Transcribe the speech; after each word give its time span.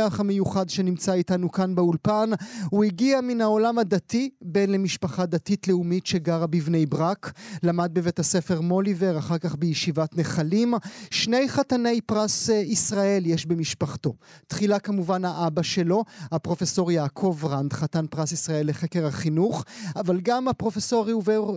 האורח 0.00 0.20
המיוחד 0.20 0.68
שנמצא 0.68 1.12
איתנו 1.12 1.52
כאן 1.52 1.74
באולפן, 1.74 2.30
הוא 2.70 2.84
הגיע 2.84 3.20
מן 3.20 3.40
העולם 3.40 3.78
הדתי, 3.78 4.30
בן 4.42 4.70
למשפחה 4.70 5.26
דתית-לאומית 5.26 6.06
שגרה 6.06 6.46
בבני 6.46 6.86
ברק, 6.86 7.32
למד 7.62 7.90
בבית 7.92 8.18
הספר 8.18 8.60
מוליבר, 8.60 9.18
אחר 9.18 9.38
כך 9.38 9.56
בישיבת 9.56 10.18
נחלים. 10.18 10.74
שני 11.10 11.48
חתני 11.48 12.00
פרס 12.00 12.50
אה, 12.50 12.54
ישראל 12.54 13.26
יש 13.26 13.46
במשפחתו. 13.46 14.14
תחילה 14.46 14.78
כמובן 14.78 15.24
האבא 15.24 15.62
שלו, 15.62 16.04
הפרופסור 16.32 16.92
יעקב 16.92 17.38
רנד, 17.44 17.72
חתן 17.72 18.06
פרס 18.06 18.32
ישראל 18.32 18.68
לחקר 18.68 19.06
החינוך, 19.06 19.64
אבל 19.96 20.20
גם 20.20 20.48
הפרופסור 20.48 21.06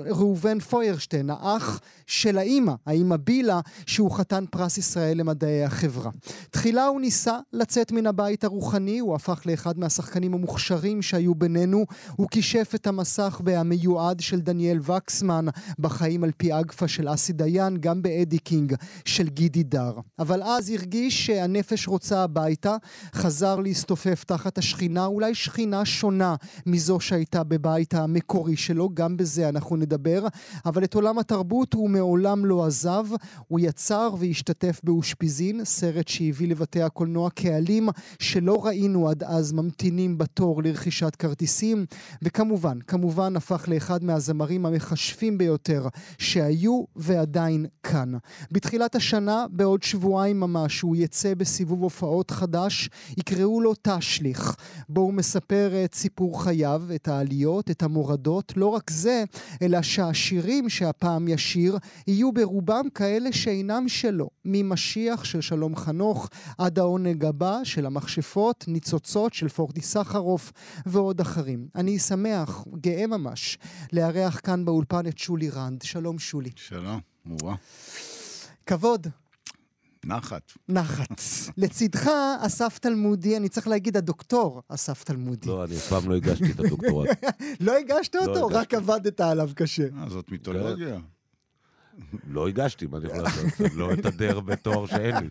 ראובן, 0.09 0.59
פוירשטיין, 0.59 1.29
האח 1.29 1.79
של 2.07 2.37
האימא, 2.37 2.73
האימא 2.85 3.17
בילה, 3.17 3.59
שהוא 3.85 4.11
חתן 4.11 4.45
פרס 4.51 4.77
ישראל 4.77 5.17
למדעי 5.17 5.63
החברה. 5.63 6.11
תחילה 6.51 6.85
הוא 6.85 7.01
ניסה 7.01 7.37
לצאת 7.53 7.91
מן 7.91 8.07
הבית 8.07 8.32
הרוחני, 8.41 8.99
הוא 8.99 9.15
הפך 9.15 9.41
לאחד 9.45 9.79
מהשחקנים 9.79 10.33
המוכשרים 10.33 11.01
שהיו 11.01 11.35
בינינו, 11.35 11.85
הוא 12.15 12.27
כישף 12.31 12.71
את 12.75 12.87
המסך 12.87 13.41
ב"המיועד" 13.43 14.19
של 14.19 14.41
דניאל 14.41 14.79
וקסמן, 14.81 15.45
בהחיים 15.79 16.23
על 16.23 16.31
פי 16.37 16.59
אגפא 16.59 16.87
של 16.87 17.13
אסי 17.13 17.33
דיין, 17.33 17.77
גם 17.77 18.01
באדי 18.01 18.39
קינג 18.39 18.75
של 19.05 19.29
גידי 19.29 19.63
דר. 19.63 19.93
אבל 20.19 20.43
אז 20.43 20.69
הרגיש 20.69 21.25
שהנפש 21.25 21.87
רוצה 21.87 22.23
הביתה, 22.23 22.75
חזר 23.15 23.55
להסתופף 23.55 24.23
תחת 24.23 24.57
השכינה, 24.57 25.05
אולי 25.05 25.35
שכינה 25.35 25.85
שונה 25.85 26.35
מזו 26.65 26.99
שהייתה 26.99 27.43
בבית 27.43 27.93
המקורי 27.93 28.55
שלו, 28.55 28.89
גם 28.93 29.17
בזה 29.17 29.49
אנחנו 29.49 29.75
נדבר, 29.75 30.27
אבל 30.65 30.83
את 30.83 30.93
עולם 30.93 31.19
התרבות 31.19 31.73
הוא 31.73 31.89
מעולם 31.89 32.45
לא 32.45 32.65
עזב, 32.65 33.05
הוא 33.47 33.59
יצר 33.59 34.15
והשתתף 34.19 34.81
באושפיזין, 34.83 35.65
סרט 35.65 36.07
שהביא 36.07 36.47
לבתי 36.47 36.81
הקולנוע 36.81 37.29
קהלים 37.29 37.89
שלא 38.23 38.65
ראינו 38.65 39.09
עד 39.09 39.23
אז 39.23 39.53
ממתינים 39.53 40.17
בתור 40.17 40.63
לרכישת 40.63 41.15
כרטיסים, 41.15 41.85
וכמובן, 42.21 42.79
כמובן 42.87 43.35
הפך 43.35 43.65
לאחד 43.67 44.03
מהזמרים 44.03 44.65
המכשפים 44.65 45.37
ביותר 45.37 45.87
שהיו 46.17 46.83
ועדיין 46.95 47.65
כאן. 47.83 48.13
בתחילת 48.51 48.95
השנה, 48.95 49.45
בעוד 49.49 49.83
שבועיים 49.83 50.39
ממש, 50.39 50.81
הוא 50.81 50.95
יצא 50.95 51.33
בסיבוב 51.33 51.83
הופעות 51.83 52.31
חדש, 52.31 52.89
יקראו 53.17 53.61
לו 53.61 53.73
תשליך, 53.81 54.55
בו 54.89 55.01
הוא 55.01 55.13
מספר 55.13 55.71
את 55.85 55.95
סיפור 55.95 56.43
חייו, 56.43 56.81
את 56.95 57.07
העליות, 57.07 57.71
את 57.71 57.83
המורדות, 57.83 58.53
לא 58.55 58.67
רק 58.67 58.91
זה, 58.91 59.23
אלא 59.61 59.81
שהשירים 59.81 60.69
שהפעם 60.69 61.27
ישיר 61.27 61.77
יהיו 62.07 62.31
ברובם 62.31 62.85
כאלה 62.95 63.31
שאינם 63.31 63.87
שלו, 63.87 64.29
ממשיח 64.45 65.23
של 65.23 65.41
שלום 65.41 65.75
חנוך 65.75 66.29
עד 66.57 66.79
העונג 66.79 67.25
הבא 67.25 67.59
של 67.63 67.85
המכשפות, 68.17 68.65
ניצוצות 68.67 69.33
של 69.33 69.49
פורטי 69.49 69.81
סחרוף 69.81 70.51
ועוד 70.85 71.21
אחרים. 71.21 71.67
אני 71.75 71.99
שמח, 71.99 72.65
גאה 72.81 73.07
ממש, 73.07 73.57
לארח 73.93 74.39
כאן 74.43 74.65
באולפן 74.65 75.07
את 75.07 75.17
שולי 75.17 75.49
רנד. 75.49 75.81
שלום 75.81 76.19
שולי. 76.19 76.51
שלום, 76.55 76.99
מעורה. 77.25 77.55
כבוד. 78.65 79.07
נחת. 80.05 80.51
נחת. 80.69 81.21
לצידך 81.57 82.09
אסף 82.39 82.79
תלמודי, 82.79 83.37
אני 83.37 83.49
צריך 83.49 83.67
להגיד 83.67 83.97
הדוקטור 83.97 84.61
אסף 84.69 85.03
תלמודי. 85.03 85.47
לא, 85.47 85.63
אני 85.63 85.75
אף 85.75 85.87
פעם 85.89 86.09
לא 86.09 86.15
הגשתי 86.15 86.51
את 86.51 86.59
הדוקטורט. 86.59 87.09
לא 87.65 87.77
הגשת 87.77 88.15
אותו? 88.15 88.45
הגשתי. 88.45 88.59
רק 88.59 88.73
עבדת 88.73 89.21
עליו 89.21 89.49
קשה. 89.55 89.83
אה, 89.83 90.09
זאת 90.09 90.31
מיתולוגיה. 90.31 90.99
לא 92.27 92.47
הגשתי, 92.47 92.87
מה 92.87 92.97
אני 92.97 93.05
יכול 93.05 93.19
לעשות? 93.19 93.45
לא 93.75 93.93
אתהדר 93.93 94.39
בתואר 94.39 94.85
שאין 94.85 95.15
לי. 95.15 95.29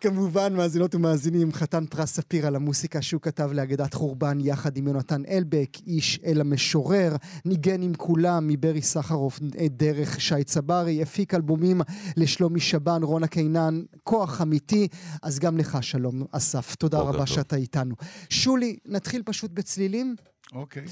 כמובן, 0.00 0.56
מאזינות 0.56 0.94
ומאזינים, 0.94 1.52
חתן 1.52 1.86
פרס 1.86 2.12
ספיר 2.12 2.46
על 2.46 2.56
המוסיקה 2.56 3.02
שהוא 3.02 3.20
כתב 3.20 3.50
לאגדת 3.52 3.94
חורבן 3.94 4.38
יחד 4.40 4.76
עם 4.76 4.86
יונתן 4.86 5.22
אלבק, 5.28 5.68
איש 5.86 6.20
אל 6.24 6.40
המשורר, 6.40 7.16
ניגן 7.44 7.82
עם 7.82 7.94
כולם, 7.94 8.48
מברי 8.48 8.82
סחרוף 8.82 9.38
דרך 9.68 10.20
שי 10.20 10.44
צברי, 10.44 11.02
הפיק 11.02 11.34
אלבומים 11.34 11.80
לשלומי 12.16 12.60
שבן, 12.60 13.02
רונה 13.02 13.26
קינן, 13.26 13.82
כוח 14.04 14.42
אמיתי, 14.42 14.88
אז 15.22 15.38
גם 15.38 15.58
לך 15.58 15.78
שלום, 15.80 16.24
אסף. 16.32 16.74
תודה 16.74 16.98
רבה 16.98 17.18
טוב. 17.18 17.26
שאתה 17.26 17.56
איתנו. 17.56 17.94
שולי, 18.30 18.76
נתחיל 18.86 19.22
פשוט 19.24 19.50
בצלילים. 19.50 20.16
אוקיי. 20.52 20.84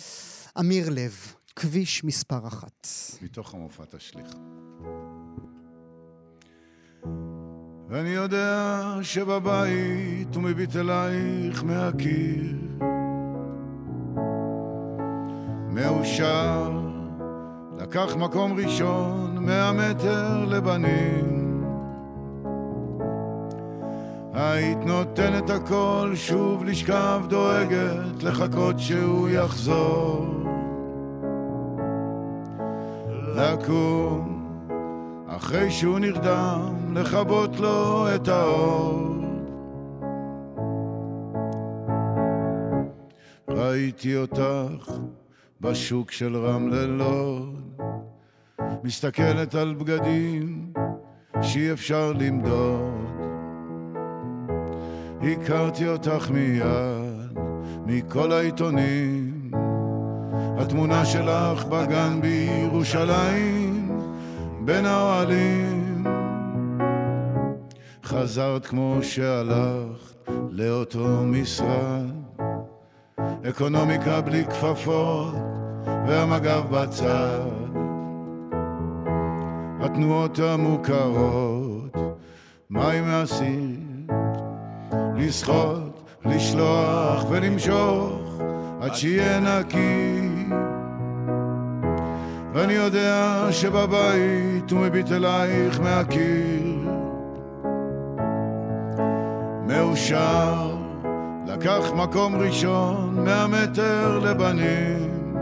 אמיר 0.58 0.90
לב, 0.90 1.34
כביש 1.56 2.04
מספר 2.04 2.46
אחת. 2.46 2.86
מתוך 3.22 3.54
המופע 3.54 3.84
תשליך. 3.90 4.26
ואני 7.88 8.08
יודע 8.08 8.82
שבבית 9.02 10.34
הוא 10.34 10.42
מביט 10.42 10.76
אלייך 10.76 11.64
מהקיר 11.64 12.56
מאושר 15.70 16.80
לקח 17.78 18.16
מקום 18.16 18.52
ראשון 18.52 19.38
מאה 19.38 19.72
מטר 19.72 20.44
לבנים 20.44 21.64
היית 24.34 24.78
נותנת 24.78 25.50
הכל 25.50 26.12
שוב 26.14 26.64
לשכב 26.64 27.22
דואגת 27.28 28.22
לחכות 28.22 28.78
שהוא 28.78 29.28
יחזור 29.28 30.35
לקום. 33.36 34.46
אחרי 35.26 35.70
שהוא 35.70 35.98
נרדם 35.98 36.94
לכבות 36.94 37.60
לו 37.60 38.06
את 38.14 38.28
האור. 38.28 39.16
ראיתי 43.48 44.16
אותך 44.16 44.92
בשוק 45.60 46.10
של 46.10 46.36
רמלה 46.36 46.86
לוד 46.86 47.56
מסתכלת 48.84 49.54
על 49.54 49.74
בגדים 49.74 50.72
שאי 51.42 51.72
אפשר 51.72 52.12
למדוד. 52.12 52.96
הכרתי 55.22 55.88
אותך 55.88 56.30
מיד 56.30 57.38
מכל 57.86 58.32
העיתונים 58.32 59.25
התמונה 60.58 61.04
שלך 61.04 61.64
בגן 61.64 62.20
בירושלים 62.20 64.00
בין 64.60 64.86
האוהלים. 64.86 66.04
חזרת 68.04 68.66
כמו 68.66 68.98
שהלכת 69.02 70.30
לאותו 70.50 71.22
משרד. 71.24 72.06
אקונומיקה 73.48 74.20
בלי 74.20 74.44
כפפות 74.44 75.34
והמג"ב 76.06 76.62
בצד. 76.70 77.40
התנועות 79.80 80.38
המוכרות 80.38 81.96
מים 82.70 83.04
מהסיר 83.04 83.76
לשחות, 85.16 86.10
לשלוח 86.24 87.24
ולמשוך 87.30 88.40
עד 88.80 88.94
שיהיה 88.94 89.40
נקי 89.40 90.25
ואני 92.56 92.72
יודע 92.72 93.46
שבבית 93.50 94.70
הוא 94.70 94.80
מביט 94.80 95.12
אלייך 95.12 95.80
מהקיר. 95.80 96.88
מאושר 99.66 100.76
לקח 101.46 101.92
מקום 101.94 102.36
ראשון 102.36 103.24
מאה 103.24 103.46
מטר 103.46 104.18
לבנים. 104.18 105.36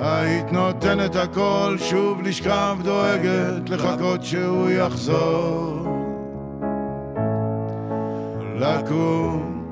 היית 0.00 0.52
נותנת 0.52 1.16
הכל 1.16 1.76
שוב 1.78 2.22
לשכב 2.22 2.76
דואגת 2.82 3.70
לחכות 3.70 4.24
שהוא 4.24 4.70
יחזור. 4.70 5.86
לקום 8.56 9.64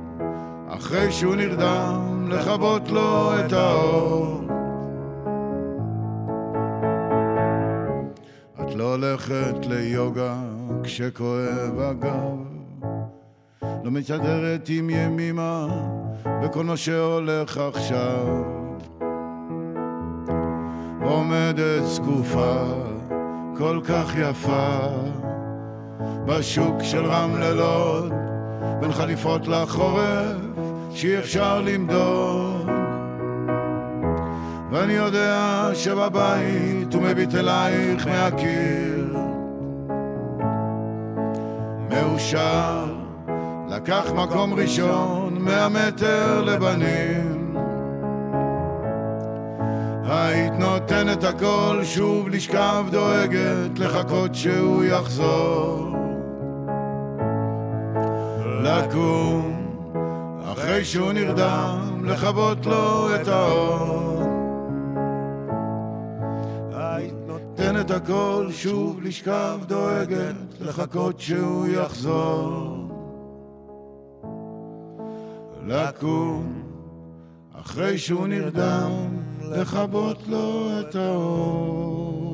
אחרי 0.68 1.12
שהוא 1.12 1.34
נרדם 1.34 2.28
לכבות 2.28 2.90
לו 2.90 3.30
את 3.40 3.52
האור 3.52 4.39
הולכת 8.90 9.66
ליוגה 9.66 10.34
כשכואב 10.82 11.80
הגב. 11.80 12.38
לא 13.62 13.90
מתהדרת 13.90 14.68
עם 14.68 14.90
ימימה 14.90 15.66
בכל 16.26 16.64
מה 16.64 16.76
שהולך 16.76 17.58
עכשיו. 17.58 18.44
עומדת 21.04 21.84
זקופה 21.84 22.64
כל 23.58 23.80
כך 23.88 24.12
יפה. 24.16 24.78
בשוק 26.26 26.82
של 26.82 27.04
רמלה 27.04 27.50
לוד 27.50 28.12
בין 28.80 28.92
חליפות 28.92 29.48
לחורף 29.48 30.36
שאי 30.90 31.18
אפשר 31.18 31.60
למדוד 31.60 32.49
ואני 34.72 34.92
יודע 34.92 35.70
שבבית 35.74 36.94
הוא 36.94 37.02
מביט 37.02 37.34
אלייך 37.34 38.06
מהקיר 38.06 39.16
מאושר, 41.90 42.84
לקח 43.68 44.12
מקום 44.14 44.54
ראשון, 44.54 45.36
מאה 45.40 45.68
מטר 45.68 46.42
לבנים. 46.42 47.56
היית 50.04 50.52
נותנת 50.52 51.24
הכל, 51.24 51.80
שוב 51.84 52.28
לשכב 52.28 52.84
דואגת, 52.90 53.78
לחכות 53.78 54.34
שהוא 54.34 54.84
יחזור. 54.84 55.96
לקום, 58.62 59.66
אחרי 60.52 60.84
שהוא 60.84 61.12
נרדם, 61.12 62.04
לכבות 62.04 62.66
לו 62.66 63.14
את 63.14 63.28
האור. 63.28 64.29
נותנת 67.72 67.90
הכל, 67.90 68.46
שוב 68.50 69.02
לשכב 69.02 69.58
דואגת, 69.66 70.34
לחכות 70.60 71.20
שהוא 71.20 71.66
יחזור. 71.66 72.88
לקום, 75.66 76.62
אחרי 77.52 77.98
שהוא 77.98 78.26
נרדם, 78.26 78.90
לכבות 79.50 80.18
לו 80.28 80.80
את 80.80 80.94
האור. 80.94 82.29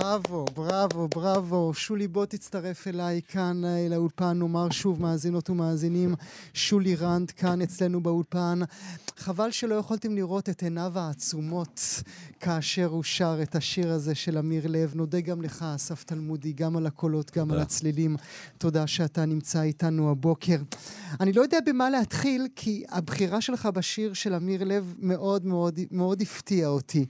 בראבו, 0.00 0.44
בראבו, 0.56 1.08
בראבו. 1.08 1.74
שולי, 1.74 2.08
בוא 2.08 2.26
תצטרף 2.26 2.88
אליי 2.88 3.20
כאן 3.28 3.64
אה, 3.64 3.86
לאולפן, 3.90 4.38
נאמר 4.38 4.70
שוב, 4.70 5.02
מאזינות 5.02 5.50
ומאזינים, 5.50 6.14
שולי 6.54 6.94
רנד 6.94 7.30
כאן 7.30 7.62
אצלנו 7.62 8.00
באולפן. 8.00 8.60
חבל 9.16 9.50
שלא 9.50 9.74
יכולתם 9.74 10.14
לראות 10.14 10.48
את 10.48 10.62
עיניו 10.62 10.98
העצומות 10.98 12.02
כאשר 12.40 12.86
הוא 12.86 13.02
שר 13.02 13.38
את 13.42 13.54
השיר 13.54 13.92
הזה 13.92 14.14
של 14.14 14.38
אמיר 14.38 14.66
לב. 14.68 14.92
נודה 14.94 15.20
גם 15.20 15.42
לך, 15.42 15.64
אסף 15.74 16.04
תלמודי, 16.04 16.52
גם 16.52 16.76
על 16.76 16.86
הקולות, 16.86 17.30
גם. 17.36 17.50
על 17.50 17.58
הצלילים. 17.58 18.16
תודה 18.58 18.86
שאתה 18.86 19.24
נמצא 19.24 19.62
איתנו 19.62 20.10
הבוקר. 20.10 20.56
אני 21.20 21.32
לא 21.32 21.42
יודע 21.42 21.58
במה 21.66 21.90
להתחיל, 21.90 22.48
כי 22.56 22.84
הבחירה 22.88 23.40
שלך 23.40 23.66
בשיר 23.66 24.12
של 24.12 24.34
אמיר 24.34 24.64
לב 24.64 24.94
מאוד 24.98 25.46
מאוד 25.46 25.80
מאוד 25.90 26.22
הפתיעה 26.22 26.70
אותי. 26.70 27.06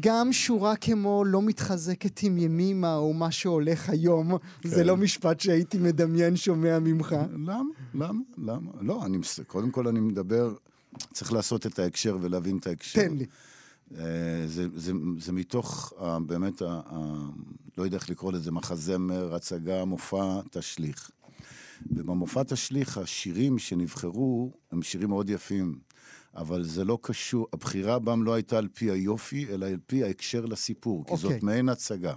גם 0.00 0.32
שורה 0.32 0.76
כמו 0.76 1.24
לא 1.24 1.42
מתחזקת 1.42 2.24
עם 2.28 2.38
ימימה, 2.38 2.96
או 2.96 3.12
מה 3.14 3.30
שהולך 3.30 3.88
היום, 3.88 4.32
זה 4.64 4.76
כן. 4.76 4.86
לא 4.86 4.96
משפט 4.96 5.40
שהייתי 5.40 5.78
מדמיין 5.78 6.36
שומע 6.36 6.78
ממך. 6.78 7.16
למה? 7.32 7.60
למה? 7.94 8.20
למה? 8.38 8.70
לא, 8.80 9.06
אני, 9.06 9.18
קודם 9.46 9.70
כל 9.70 9.88
אני 9.88 10.00
מדבר, 10.00 10.54
צריך 11.12 11.32
לעשות 11.32 11.66
את 11.66 11.78
ההקשר 11.78 12.18
ולהבין 12.20 12.56
את 12.58 12.66
ההקשר. 12.66 13.00
תן 13.00 13.16
לי. 13.16 13.26
אה, 13.98 14.04
זה, 14.46 14.66
זה, 14.76 14.92
זה 15.18 15.32
מתוך, 15.32 15.92
ה- 15.98 16.18
באמת, 16.20 16.62
ה, 16.62 16.80
ה, 16.86 17.14
לא 17.78 17.82
יודע 17.82 17.96
איך 17.96 18.10
לקרוא 18.10 18.32
לזה, 18.32 18.52
מחזמר, 18.52 19.34
הצגה, 19.34 19.84
מופע, 19.84 20.40
תשליך. 20.50 21.10
ובמופע 21.90 22.42
תשליך, 22.42 22.98
השירים 22.98 23.58
שנבחרו 23.58 24.52
הם 24.72 24.82
שירים 24.82 25.08
מאוד 25.08 25.30
יפים, 25.30 25.78
אבל 26.36 26.64
זה 26.64 26.84
לא 26.84 26.98
קשור, 27.02 27.46
הבחירה 27.52 27.98
בם 27.98 28.22
לא 28.22 28.34
הייתה 28.34 28.58
על 28.58 28.68
פי 28.68 28.90
היופי, 28.90 29.46
אלא 29.48 29.66
על 29.66 29.78
פי 29.86 30.04
ההקשר 30.04 30.44
לסיפור, 30.44 31.04
כי 31.04 31.12
אוקיי. 31.12 31.30
זאת 31.30 31.42
מעין 31.42 31.68
הצגה. 31.68 32.14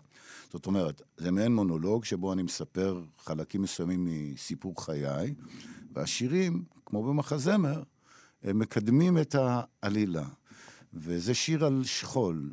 זאת 0.53 0.65
אומרת, 0.65 1.01
זה 1.17 1.31
מעין 1.31 1.55
מונולוג 1.55 2.05
שבו 2.05 2.33
אני 2.33 2.43
מספר 2.43 3.01
חלקים 3.17 3.61
מסוימים 3.61 4.07
מסיפור 4.09 4.85
חיי, 4.85 5.33
והשירים, 5.93 6.63
כמו 6.85 7.03
במחזמר, 7.03 7.83
הם 8.43 8.59
מקדמים 8.59 9.17
את 9.17 9.35
העלילה. 9.35 10.25
וזה 10.93 11.33
שיר 11.33 11.65
על 11.65 11.83
שכול. 11.83 12.51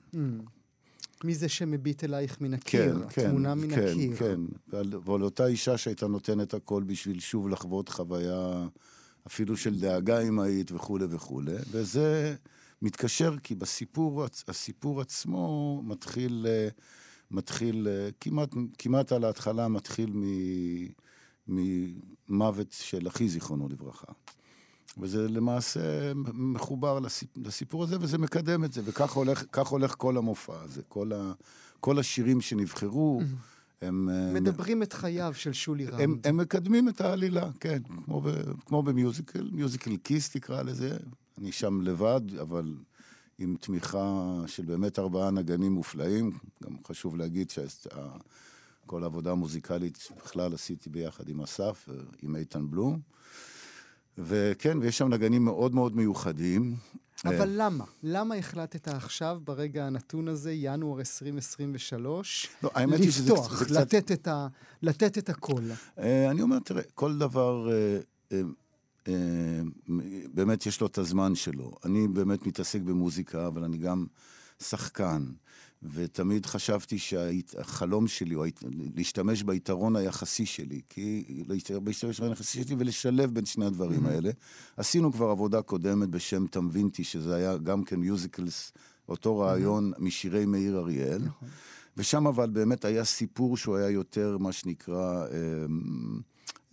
מי 1.25 1.35
זה 1.35 1.49
שמביט 1.49 2.05
אלייך 2.05 2.41
מן 2.41 2.51
כן, 2.51 2.57
הקיר? 2.57 3.07
כן, 3.11 3.31
תמונה 3.31 3.55
מן 3.55 3.75
כן, 3.75 3.89
הקיר. 3.89 4.17
כן. 4.17 4.41
ועל, 4.69 4.93
ועל 5.05 5.23
אותה 5.23 5.47
אישה 5.47 5.79
שהייתה 5.79 6.07
נותנת 6.07 6.55
הכל 6.55 6.83
בשביל 6.83 7.21
שוב 7.21 7.49
לחוות 7.49 7.89
חוויה, 7.89 8.67
אפילו 9.29 9.57
של 9.57 9.81
דאגה 9.81 10.21
אמהית 10.21 10.73
וכולי 10.73 11.05
וכולי. 11.11 11.57
וזה 11.71 12.37
מתקשר 12.83 13.35
כי 13.43 13.55
בסיפור, 13.55 14.25
הסיפור 14.49 15.01
עצמו 15.01 15.83
מתחיל, 15.85 16.47
אה, 16.49 16.69
מתחיל 17.31 17.89
אה, 17.91 18.09
כמעט, 18.21 18.49
כמעט 18.79 19.13
על 19.13 19.25
ההתחלה 19.25 19.69
מתחיל 19.69 20.13
מ- 20.15 20.89
ממוות 22.29 22.73
של 22.73 23.09
אחי, 23.09 23.29
זיכרונו 23.29 23.69
לברכה. 23.69 24.13
וזה 25.01 25.29
למעשה 25.29 26.13
מחובר 26.35 26.99
לסיפ... 26.99 27.29
לסיפור 27.37 27.85
הזה, 27.85 27.97
וזה 28.01 28.19
מקדם 28.19 28.65
את 28.65 28.73
זה, 28.73 28.81
וכך 28.85 29.13
הולך, 29.13 29.45
הולך 29.69 29.95
כל 29.99 30.17
המופע 30.17 30.61
הזה. 30.61 30.83
כל, 30.89 31.13
ה... 31.13 31.33
כל 31.81 31.99
השירים 31.99 32.41
שנבחרו, 32.41 33.21
הם, 33.83 34.09
אה, 34.09 34.33
מדברים 34.33 34.83
את 34.83 34.93
חייו 34.93 35.35
של 35.35 35.53
שולי 35.53 35.87
הם, 35.87 35.93
רנד. 35.93 36.27
הם 36.27 36.37
מקדמים 36.37 36.89
את 36.89 37.01
העלילה, 37.01 37.51
כן, 37.61 37.83
כמו, 38.05 38.21
ב... 38.21 38.29
כמו 38.67 38.83
במיוזיקל, 38.83 39.49
מיוזיקל 39.53 39.97
כיס 40.05 40.31
תקרא 40.31 40.63
לזה. 40.63 40.97
אני 41.39 41.53
שם 41.53 41.81
לבד, 41.83 42.21
אבל 42.41 42.75
עם 43.39 43.57
תמיכה 43.61 44.35
של 44.47 44.65
באמת 44.65 44.99
ארבעה 44.99 45.31
נגנים 45.31 45.73
מופלאים. 45.73 46.39
גם 46.65 46.77
חשוב 46.87 47.17
להגיד 47.17 47.51
שכל 47.51 49.03
העבודה 49.03 49.31
המוזיקלית 49.31 50.09
בכלל 50.17 50.55
עשיתי 50.55 50.91
ביחד 50.91 51.29
עם 51.29 51.41
אסף, 51.41 51.89
אה, 51.89 51.95
עם 52.23 52.37
איתן 52.37 52.71
בלום. 52.71 53.01
וכן, 54.19 54.79
ויש 54.79 54.99
שם 54.99 55.09
נגנים 55.09 55.45
מאוד 55.45 55.75
מאוד 55.75 55.97
מיוחדים. 55.97 56.77
אבל 57.25 57.49
למה? 57.53 57.85
למה 58.03 58.35
החלטת 58.35 58.89
עכשיו, 58.89 59.41
ברגע 59.45 59.87
הנתון 59.87 60.29
הזה, 60.29 60.53
ינואר 60.53 60.99
2023, 60.99 62.49
לא, 62.63 62.71
האמת 62.75 63.01
היא 63.01 63.11
שזה 63.11 63.33
לפתוח, 63.33 63.59
זה 63.59 63.65
קצת... 63.65 63.75
לתת 63.75 64.13
את 64.13 64.29
ה- 64.29 64.47
לתת 64.83 65.19
את 65.19 65.29
הכל? 65.29 65.63
אה, 65.99 66.31
אני 66.31 66.43
אומר, 66.43 66.59
תראה, 66.59 66.83
כל 66.95 67.19
דבר, 67.19 67.71
אה, 67.73 67.99
אה, 68.33 68.41
אה, 69.09 69.61
באמת 70.35 70.67
יש 70.67 70.81
לו 70.81 70.87
את 70.87 70.99
הזמן 70.99 71.35
שלו. 71.35 71.73
אני 71.85 72.09
באמת 72.09 72.47
מתעסק 72.47 72.81
במוזיקה, 72.81 73.47
אבל 73.47 73.65
אני 73.65 73.77
גם 73.77 74.07
שחקן. 74.63 75.25
ותמיד 75.83 76.47
חשבתי 76.47 76.99
שהחלום 76.99 78.09
שלי 78.09 78.35
הוא 78.35 78.47
להשתמש 78.97 79.43
ביתרון 79.43 79.97
היחסי 79.97 80.47
שלי, 80.47 80.81
כי 80.89 81.25
להשתמש 81.49 82.05
ביתרון 82.13 82.31
היחסי 82.31 82.65
שלי 82.65 82.77
ולשלב 82.79 83.35
בין 83.35 83.45
שני 83.45 83.67
הדברים 83.67 84.07
האלה. 84.07 84.31
עשינו 84.77 85.13
כבר 85.13 85.29
עבודה 85.29 85.63
קודמת 85.63 86.09
בשם 86.09 86.47
תמבינתי, 86.47 87.05
שזה 87.05 87.35
היה 87.35 87.57
גם 87.57 87.85
כן 87.85 87.97
מיוזיקלס, 87.97 88.73
אותו 89.09 89.39
רעיון 89.39 89.93
משירי 89.99 90.47
מאיר 90.47 90.79
אריאל. 90.79 91.23
ושם 91.97 92.27
אבל 92.27 92.51
באמת 92.51 92.85
היה 92.85 93.05
סיפור 93.05 93.57
שהוא 93.57 93.77
היה 93.77 93.91
יותר, 93.91 94.37
מה 94.41 94.53
שנקרא, 94.53 95.27
אה, 95.27 95.29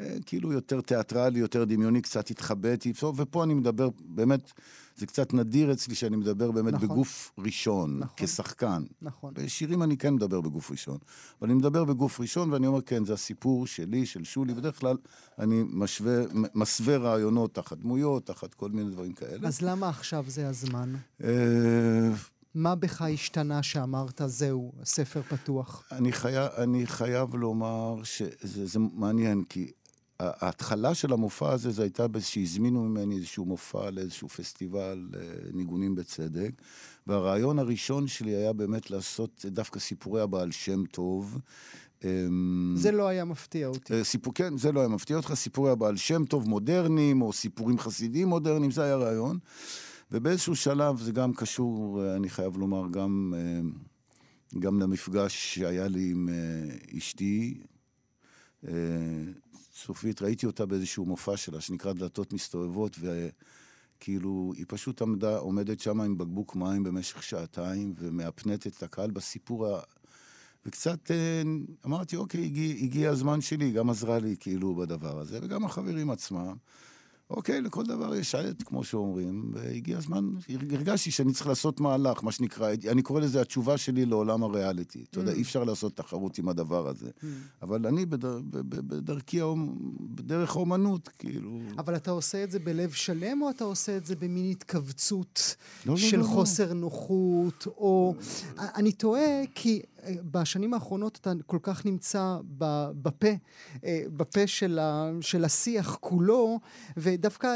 אה, 0.01 0.15
כאילו 0.25 0.51
יותר 0.51 0.81
תיאטרלי, 0.81 1.39
יותר 1.39 1.63
דמיוני, 1.63 2.01
קצת 2.01 2.29
התחבאתי, 2.29 2.93
ופה 3.15 3.43
אני 3.43 3.53
מדבר, 3.53 3.89
באמת, 3.99 4.51
זה 4.97 5.05
קצת 5.05 5.33
נדיר 5.33 5.71
אצלי 5.71 5.95
שאני 5.95 6.15
מדבר 6.15 6.51
באמת 6.51 6.73
נכון. 6.73 6.87
בגוף 6.87 7.31
ראשון, 7.37 7.99
נכון. 7.99 8.13
כשחקן. 8.17 8.83
נכון. 9.01 9.33
בשירים 9.33 9.83
אני 9.83 9.97
כן 9.97 10.13
מדבר 10.13 10.41
בגוף 10.41 10.71
ראשון. 10.71 10.97
אבל 11.41 11.49
אני 11.49 11.57
מדבר 11.57 11.83
בגוף 11.83 12.19
ראשון, 12.19 12.53
ואני 12.53 12.67
אומר, 12.67 12.81
כן, 12.81 13.05
זה 13.05 13.13
הסיפור 13.13 13.67
שלי, 13.67 14.05
של 14.05 14.23
שולי. 14.23 14.53
בדרך 14.53 14.79
כלל 14.79 14.97
אני 15.39 15.63
משווה, 15.67 16.23
מסווה 16.55 16.97
רעיונות 16.97 17.53
תחת 17.53 17.77
דמויות, 17.77 18.25
תחת 18.25 18.53
כל 18.53 18.69
מיני 18.69 18.91
דברים 18.91 19.13
כאלה. 19.13 19.47
אז 19.47 19.61
למה 19.61 19.89
עכשיו 19.89 20.25
זה 20.27 20.49
הזמן? 20.49 20.95
אה, 21.23 21.29
מה 22.55 22.75
בך 22.75 23.01
השתנה 23.01 23.63
שאמרת, 23.63 24.21
זהו, 24.25 24.71
ספר 24.83 25.21
פתוח? 25.21 25.83
אני 25.91 26.11
חייב, 26.11 26.51
אני 26.57 26.87
חייב 26.87 27.35
לומר 27.35 28.03
שזה 28.03 28.65
זה 28.65 28.79
מעניין, 28.79 29.43
כי 29.43 29.71
ההתחלה 30.19 30.93
של 30.93 31.13
המופע 31.13 31.51
הזה, 31.51 31.71
זה 31.71 31.81
הייתה 31.81 32.05
שהזמינו 32.19 32.83
ממני 32.83 33.15
איזשהו 33.15 33.45
מופע 33.45 33.89
לאיזשהו 33.91 34.29
פסטיבל 34.29 35.09
אה, 35.15 35.21
ניגונים 35.53 35.95
בצדק, 35.95 36.51
והרעיון 37.07 37.59
הראשון 37.59 38.07
שלי 38.07 38.35
היה 38.35 38.53
באמת 38.53 38.91
לעשות 38.91 39.45
דווקא 39.45 39.79
סיפורי 39.79 40.21
הבעל 40.21 40.51
שם 40.51 40.85
טוב. 40.85 41.39
אמ, 42.03 42.73
זה 42.77 42.91
לא 42.91 43.07
היה 43.07 43.25
מפתיע 43.25 43.67
אותי. 43.67 43.93
אה, 43.93 44.03
סיפור, 44.03 44.33
כן, 44.33 44.57
זה 44.57 44.71
לא 44.71 44.79
היה 44.79 44.89
מפתיע 44.89 45.17
אותך, 45.17 45.33
סיפורי 45.33 45.71
הבעל 45.71 45.97
שם 45.97 46.25
טוב 46.25 46.49
מודרניים, 46.49 47.21
או 47.21 47.33
סיפורים 47.33 47.79
חסידיים 47.79 48.27
מודרניים, 48.27 48.71
זה 48.71 48.83
היה 48.83 48.95
רעיון. 48.95 49.39
ובאיזשהו 50.11 50.55
שלב 50.55 51.01
זה 51.01 51.11
גם 51.11 51.33
קשור, 51.33 52.03
אה, 52.03 52.15
אני 52.15 52.29
חייב 52.29 52.57
לומר, 52.57 52.87
גם, 52.91 53.33
גם 54.59 54.79
למפגש 54.79 55.55
שהיה 55.55 55.87
לי 55.87 56.11
עם 56.11 56.29
אשתי. 56.97 57.57
סופית, 59.75 60.21
ראיתי 60.21 60.45
אותה 60.45 60.65
באיזשהו 60.65 61.05
מופע 61.05 61.37
שלה, 61.37 61.61
שנקרא 61.61 61.93
דלתות 61.93 62.33
מסתובבות, 62.33 62.97
וכאילו, 62.99 64.53
היא 64.57 64.65
פשוט 64.67 65.01
עמדה, 65.01 65.37
עומדת 65.37 65.79
שם 65.79 66.01
עם 66.01 66.17
בקבוק 66.17 66.55
מים 66.55 66.83
במשך 66.83 67.23
שעתיים, 67.23 67.93
ומאפנטת 67.97 68.77
את 68.77 68.83
הקהל 68.83 69.11
בסיפור 69.11 69.67
ה... 69.67 69.79
וקצת 70.65 71.11
אה, 71.11 71.41
אמרתי, 71.85 72.15
אוקיי, 72.15 72.45
הגיע, 72.45 72.75
הגיע 72.75 73.09
הזמן 73.09 73.41
שלי, 73.41 73.71
גם 73.71 73.89
עזרה 73.89 74.19
לי 74.19 74.35
כאילו 74.39 74.75
בדבר 74.75 75.19
הזה, 75.19 75.39
וגם 75.41 75.65
החברים 75.65 76.09
עצמם. 76.09 76.55
אוקיי, 77.29 77.61
לכל 77.61 77.85
דבר 77.85 78.15
יש 78.15 78.35
עת, 78.35 78.63
כמו 78.63 78.83
שאומרים, 78.83 79.51
והגיע 79.53 79.97
הזמן, 79.97 80.29
הרגשתי 80.71 81.11
שאני 81.11 81.33
צריך 81.33 81.47
לעשות 81.47 81.79
מהלך, 81.79 82.23
מה 82.23 82.31
שנקרא, 82.31 82.71
אני 82.91 83.01
קורא 83.01 83.19
לזה 83.21 83.41
התשובה 83.41 83.77
שלי 83.77 84.05
לעולם 84.05 84.43
הריאליטי. 84.43 85.05
אתה 85.09 85.19
יודע, 85.19 85.31
Mm. 85.31 85.35
אי 85.35 85.41
אפשר 85.41 85.63
לעשות 85.63 85.95
תחרות 85.95 86.37
עם 86.37 86.49
הדבר 86.49 86.87
הזה. 86.87 87.09
אבל 87.61 87.85
אני 87.87 88.05
בדר- 88.05 88.39
בדרכי, 88.49 89.39
בדרך 89.99 90.55
האומנות, 90.55 91.07
כאילו... 91.19 91.59
אבל 91.77 91.95
אתה 91.95 92.11
עושה 92.11 92.43
את 92.43 92.51
זה 92.51 92.59
בלב 92.59 92.91
שלם, 92.91 93.41
או 93.41 93.49
אתה 93.49 93.63
עושה 93.63 93.97
את 93.97 94.05
זה 94.05 94.15
במין 94.15 94.51
התכווצות 94.51 95.55
לא, 95.85 95.91
לא, 95.93 95.97
של 95.99 96.17
לא, 96.17 96.23
לא. 96.23 96.27
חוסר 96.27 96.73
נוחות, 96.73 97.67
או... 97.67 98.15
אני 98.59 98.91
תוהה, 98.91 99.21
כי 99.55 99.81
אה, 99.81 99.94
בשנים 100.31 100.73
האחרונות 100.73 101.17
אתה 101.21 101.31
כל 101.45 101.57
כך 101.61 101.85
נמצא 101.85 102.37
בפה, 103.01 103.27
אה, 103.83 104.03
בפה 104.17 104.47
של, 104.47 104.79
ה, 104.79 105.09
של 105.21 105.45
השיח 105.45 105.97
כולו, 106.01 106.59
ודווקא 106.97 107.47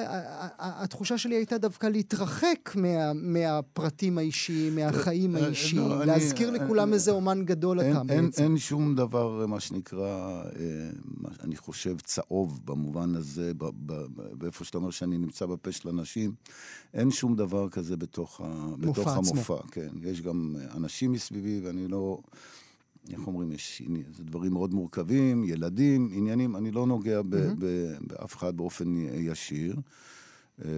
התחושה 0.60 1.18
שלי 1.18 1.36
הייתה 1.36 1.58
דווקא 1.58 1.88
להתרחק 1.88 2.70
מה, 2.76 3.14
מהפרטים 3.14 4.18
האישיים, 4.18 4.76
מהחיים 4.76 5.36
אה, 5.36 5.46
האישיים, 5.46 5.90
לא, 5.90 5.98
אני- 5.98 6.06
להזכיר 6.08 6.50
אה, 6.50 6.54
לכולם 6.54 6.90
אה, 6.90 6.94
איזה 6.94 7.12
אומן 7.12 7.46
גדול 7.46 7.80
אין, 7.82 7.92
אתה 7.92 8.14
אין, 8.14 8.26
בעצם. 8.26 8.44
אין 8.44 8.58
שום 8.58 8.96
דבר, 8.96 9.46
מה 9.48 9.60
שנקרא, 9.60 10.08
אה, 10.44 10.90
מה, 11.06 11.30
אני 11.44 11.56
חושב, 11.56 11.96
צהוב 12.00 12.62
במובן 12.66 13.16
הזה, 13.16 13.54
ב, 13.54 13.64
ב, 13.66 13.94
ב, 14.16 14.22
באיפה 14.34 14.64
שאתה 14.66 14.78
אומר 14.78 14.90
שאני 14.90 15.18
נמצא 15.18 15.46
בפה 15.46 15.72
של 15.72 15.90
אנשים. 15.90 16.34
אין 16.94 17.12
שום 17.12 17.36
דבר 17.36 17.70
כזה 17.70 17.98
בתוך, 17.98 18.42
ה, 18.44 18.68
בתוך 18.80 18.98
עצמו. 19.08 19.32
המופע. 19.34 19.58
כן, 19.72 19.88
יש 20.02 20.22
גם 20.22 20.56
אה, 20.60 20.78
אנשים 20.78 21.12
מסביבי, 21.12 21.62
ואני 21.64 21.88
לא... 21.88 22.20
איך 23.10 23.28
אומרים, 23.28 23.52
יש 23.52 23.82
דברים 24.20 24.54
מאוד 24.54 24.74
מורכבים, 24.74 25.44
ילדים, 25.44 26.10
עניינים, 26.14 26.56
אני 26.56 26.72
לא 26.72 26.88
נוגע 26.88 27.22
ב, 27.22 27.36
מהמם. 27.36 27.56
ב, 27.60 27.66
באף 28.02 28.36
אחד 28.36 28.58
באופן 28.58 28.96
ישיר. 29.14 29.76
אה, 30.66 30.70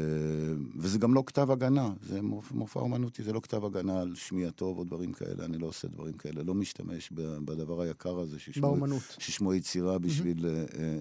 וזה 0.77 1.00
גם 1.00 1.13
לא 1.13 1.24
כתב 1.25 1.51
הגנה, 1.51 1.89
זה 2.01 2.20
מופע, 2.51 2.80
אומנותי, 2.80 3.24
זה 3.24 3.34
לא 3.34 3.39
כתב 3.39 3.65
הגנה 3.65 4.01
על 4.01 4.15
שמי 4.15 4.46
הטוב 4.46 4.77
או 4.77 4.84
דברים 4.84 5.13
כאלה, 5.13 5.46
אני 5.46 5.58
לא 5.58 5.68
עושה 5.68 5.88
דברים 5.88 6.13
כאלה, 6.13 6.44
לא 6.44 6.53
משתמש 6.53 7.10
בדבר 7.46 7.82
היקר 7.82 8.20
הזה 8.20 8.39
ששמו, 8.39 8.62
באומנות. 8.68 9.01
ששמו 9.20 9.53
יצירה 9.53 10.00
בשביל 10.00 10.46
אה, 10.46 10.98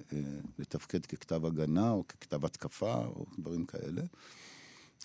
לתפקד 0.58 1.06
ככתב 1.06 1.46
הגנה 1.46 1.90
או 1.90 2.04
ככתב 2.08 2.44
התקפה 2.44 2.94
או 2.94 3.26
דברים 3.38 3.64
כאלה. 3.64 4.02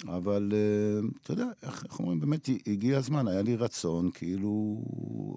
אבל 0.03 0.51
אה, 0.53 1.07
אתה 1.23 1.33
יודע, 1.33 1.45
איך, 1.63 1.83
איך 1.83 1.99
אומרים, 1.99 2.19
באמת 2.19 2.49
הגיע 2.67 2.97
הזמן, 2.97 3.27
היה 3.27 3.41
לי 3.41 3.55
רצון, 3.55 4.11
כאילו, 4.11 4.81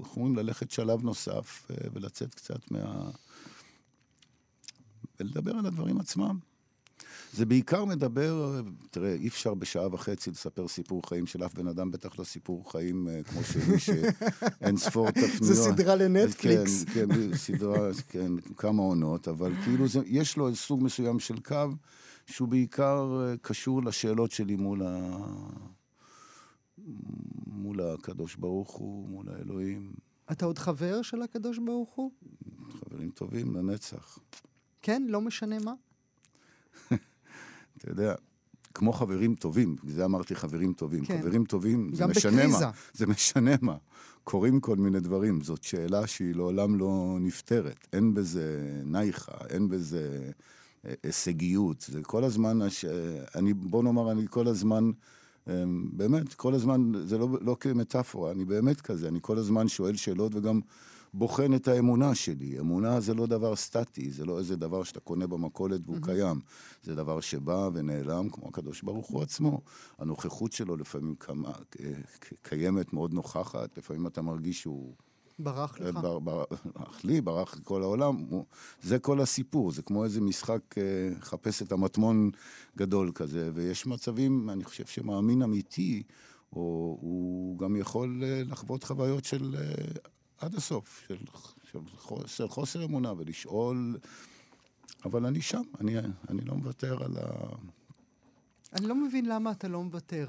איך 0.05 0.17
אומרים, 0.17 0.37
ללכת 0.37 0.71
שלב 0.71 1.03
נוסף 1.03 1.67
אה, 1.71 1.77
ולצאת 1.93 2.35
קצת 2.35 2.71
מה... 2.71 3.11
ולדבר 5.21 5.57
על 5.57 5.67
הדברים 5.67 6.01
עצמם. 6.01 6.39
זה 7.33 7.47
בעיקר 7.47 7.85
מדבר, 7.85 8.61
תראה, 8.91 9.15
אי 9.15 9.29
אפשר 9.29 9.55
בשעה 9.55 9.95
וחצי 9.95 10.31
לספר 10.31 10.69
סיפור 10.69 11.03
חיים 11.09 11.27
של 11.27 11.45
אף 11.45 11.55
בן 11.55 11.69
אדם, 11.69 11.91
בטח 11.91 12.19
לא 12.19 12.25
סיפור 12.25 12.73
חיים 12.73 13.09
אה, 13.09 13.23
כמו 13.23 13.41
שלי, 13.45 13.79
שאין 13.79 14.77
ספור 14.87 15.11
תפניות. 15.11 15.43
זה 15.43 15.55
סדרה 15.55 15.97
לנטפליקס. 15.97 16.85
כן, 16.85 17.09
כן, 17.15 17.37
סדרה, 17.37 17.91
כן, 18.09 18.33
כמה 18.57 18.83
עונות, 18.83 19.29
אבל 19.29 19.53
כאילו 19.65 19.89
זה, 19.89 20.01
יש 20.07 20.37
לו 20.37 20.55
סוג 20.55 20.83
מסוים 20.83 21.19
של 21.19 21.41
קו, 21.41 21.67
שהוא 22.29 22.49
בעיקר 22.49 23.21
אה, 23.23 23.37
קשור 23.43 23.83
לשאלות 23.83 24.31
שלי 24.31 24.57
מול 24.57 24.83
ה... 24.83 25.17
מול 27.47 27.81
הקדוש 27.81 28.37
ברוך 28.37 28.71
הוא, 28.71 29.09
מול 29.09 29.29
האלוהים. 29.29 29.93
אתה 30.33 30.47
עוד 30.47 30.59
חבר 30.59 31.03
של 31.03 31.23
הקדוש 31.23 31.59
ברוך 31.59 31.95
הוא? 31.95 32.11
חברים 32.71 33.11
טובים 33.11 33.57
לנצח. 33.57 34.19
כן? 34.83 35.03
לא 35.09 35.21
משנה 35.21 35.59
מה? 35.59 35.75
אתה 37.77 37.91
יודע, 37.91 38.15
כמו 38.75 38.93
חברים 38.93 39.35
טובים, 39.35 39.77
זה 39.87 40.05
אמרתי 40.05 40.35
חברים 40.35 40.73
טובים. 40.73 41.05
כן. 41.05 41.21
חברים 41.21 41.45
טובים, 41.45 41.91
זה 41.95 42.07
משנה 42.07 42.33
בקריזה. 42.33 42.67
מה. 42.67 42.71
זה 42.93 43.07
משנה 43.07 43.51
מה. 43.63 43.77
קורים 44.25 44.61
כל 44.61 44.77
מיני 44.77 45.01
דברים. 45.01 45.41
זאת 45.41 45.63
שאלה 45.63 46.07
שהיא 46.07 46.35
לעולם 46.35 46.79
לא 46.79 47.17
נפתרת. 47.21 47.89
אין 47.93 48.15
בזה 48.15 48.73
נייחה, 48.85 49.33
אין 49.49 49.69
בזה 49.69 50.31
הישגיות. 51.03 51.85
זה 51.89 52.03
כל 52.03 52.25
הזמן, 52.25 52.63
הש... 52.63 52.85
אני, 53.35 53.55
בוא 53.55 53.83
נאמר, 53.83 54.11
אני 54.11 54.27
כל 54.31 54.49
הזמן, 54.49 54.91
אה, 55.49 55.65
באמת, 55.93 56.35
כל 56.35 56.55
הזמן, 56.55 56.93
זה 57.05 57.19
לא, 57.19 57.29
לא 57.41 57.57
כמטאפורה, 57.61 58.31
אני 58.31 58.45
באמת 58.45 58.81
כזה, 58.81 59.09
אני 59.09 59.19
כל 59.23 59.39
הזמן 59.39 59.69
שואל 59.69 59.97
שאלות 59.97 60.35
וגם 60.35 60.61
בוחן 61.15 61.55
את 61.55 61.69
האמונה 61.69 62.15
שלי. 62.15 62.61
אמונה 62.61 63.01
זה 63.01 63.15
לא 63.15 63.27
דבר 63.27 63.57
סטטי, 63.57 64.11
זה 64.11 64.25
לא 64.25 64.39
איזה 64.39 64.57
דבר 64.57 64.83
שאתה 64.83 65.01
קונה 65.01 65.27
במכולת 65.27 65.81
והוא 65.85 65.99
קיים. 66.03 66.41
זה 66.83 66.95
דבר 66.95 67.21
שבא 67.21 67.69
ונעלם, 67.73 68.29
כמו 68.29 68.49
הקדוש 68.49 68.83
ברוך 68.83 69.07
הוא 69.07 69.23
עצמו. 69.23 69.61
הנוכחות 69.99 70.53
שלו 70.53 70.77
לפעמים 70.77 71.15
כמה, 71.15 71.53
קיימת, 72.43 72.93
מאוד 72.93 73.15
נוכחת, 73.15 73.79
לפעמים 73.79 74.07
אתה 74.07 74.23
מרגיש 74.23 74.61
שהוא... 74.61 74.95
ברח 75.39 75.81
לך? 75.81 75.95
בר- 75.97 76.19
בר- 76.19 76.45
ברח 76.75 77.05
לי, 77.05 77.21
ברח 77.21 77.57
לכל 77.57 77.83
העולם. 77.83 78.17
זה 78.83 78.99
כל 78.99 79.21
הסיפור, 79.21 79.73
זה 79.73 79.83
כמו 79.83 80.05
איזה 80.05 80.21
משחק 80.21 80.79
אה, 80.79 80.83
חפש 81.21 81.63
את 81.63 81.73
המטמון 81.73 82.31
גדול 82.77 83.13
כזה, 83.15 83.51
ויש 83.55 83.87
מצבים, 83.87 84.51
אני 84.51 84.65
חושב 84.65 84.87
שמאמין 84.87 85.43
אמיתי, 85.43 86.03
או 86.53 86.59
הוא 87.01 87.59
גם 87.59 87.77
יכול 87.77 88.23
אה, 88.25 88.43
לחוות 88.47 88.85
חוויות 88.85 89.25
של 89.25 89.57
אה, 89.59 89.85
עד 90.39 90.55
הסוף, 90.55 91.05
של, 91.09 91.17
של, 91.73 91.79
חוס- 91.99 92.27
של 92.27 92.49
חוסר 92.49 92.85
אמונה, 92.85 93.13
ולשאול, 93.17 93.97
אבל 95.05 95.27
אני 95.27 95.41
שם, 95.43 95.63
אני, 95.81 95.99
אני 96.29 96.41
לא 96.45 96.55
מוותר 96.55 97.05
על 97.05 97.17
ה... 97.21 97.49
אני 98.73 98.87
לא 98.87 98.95
מבין 98.95 99.27
למה 99.27 99.51
אתה 99.51 99.69
לא 99.69 99.83
מוותר. 99.85 100.29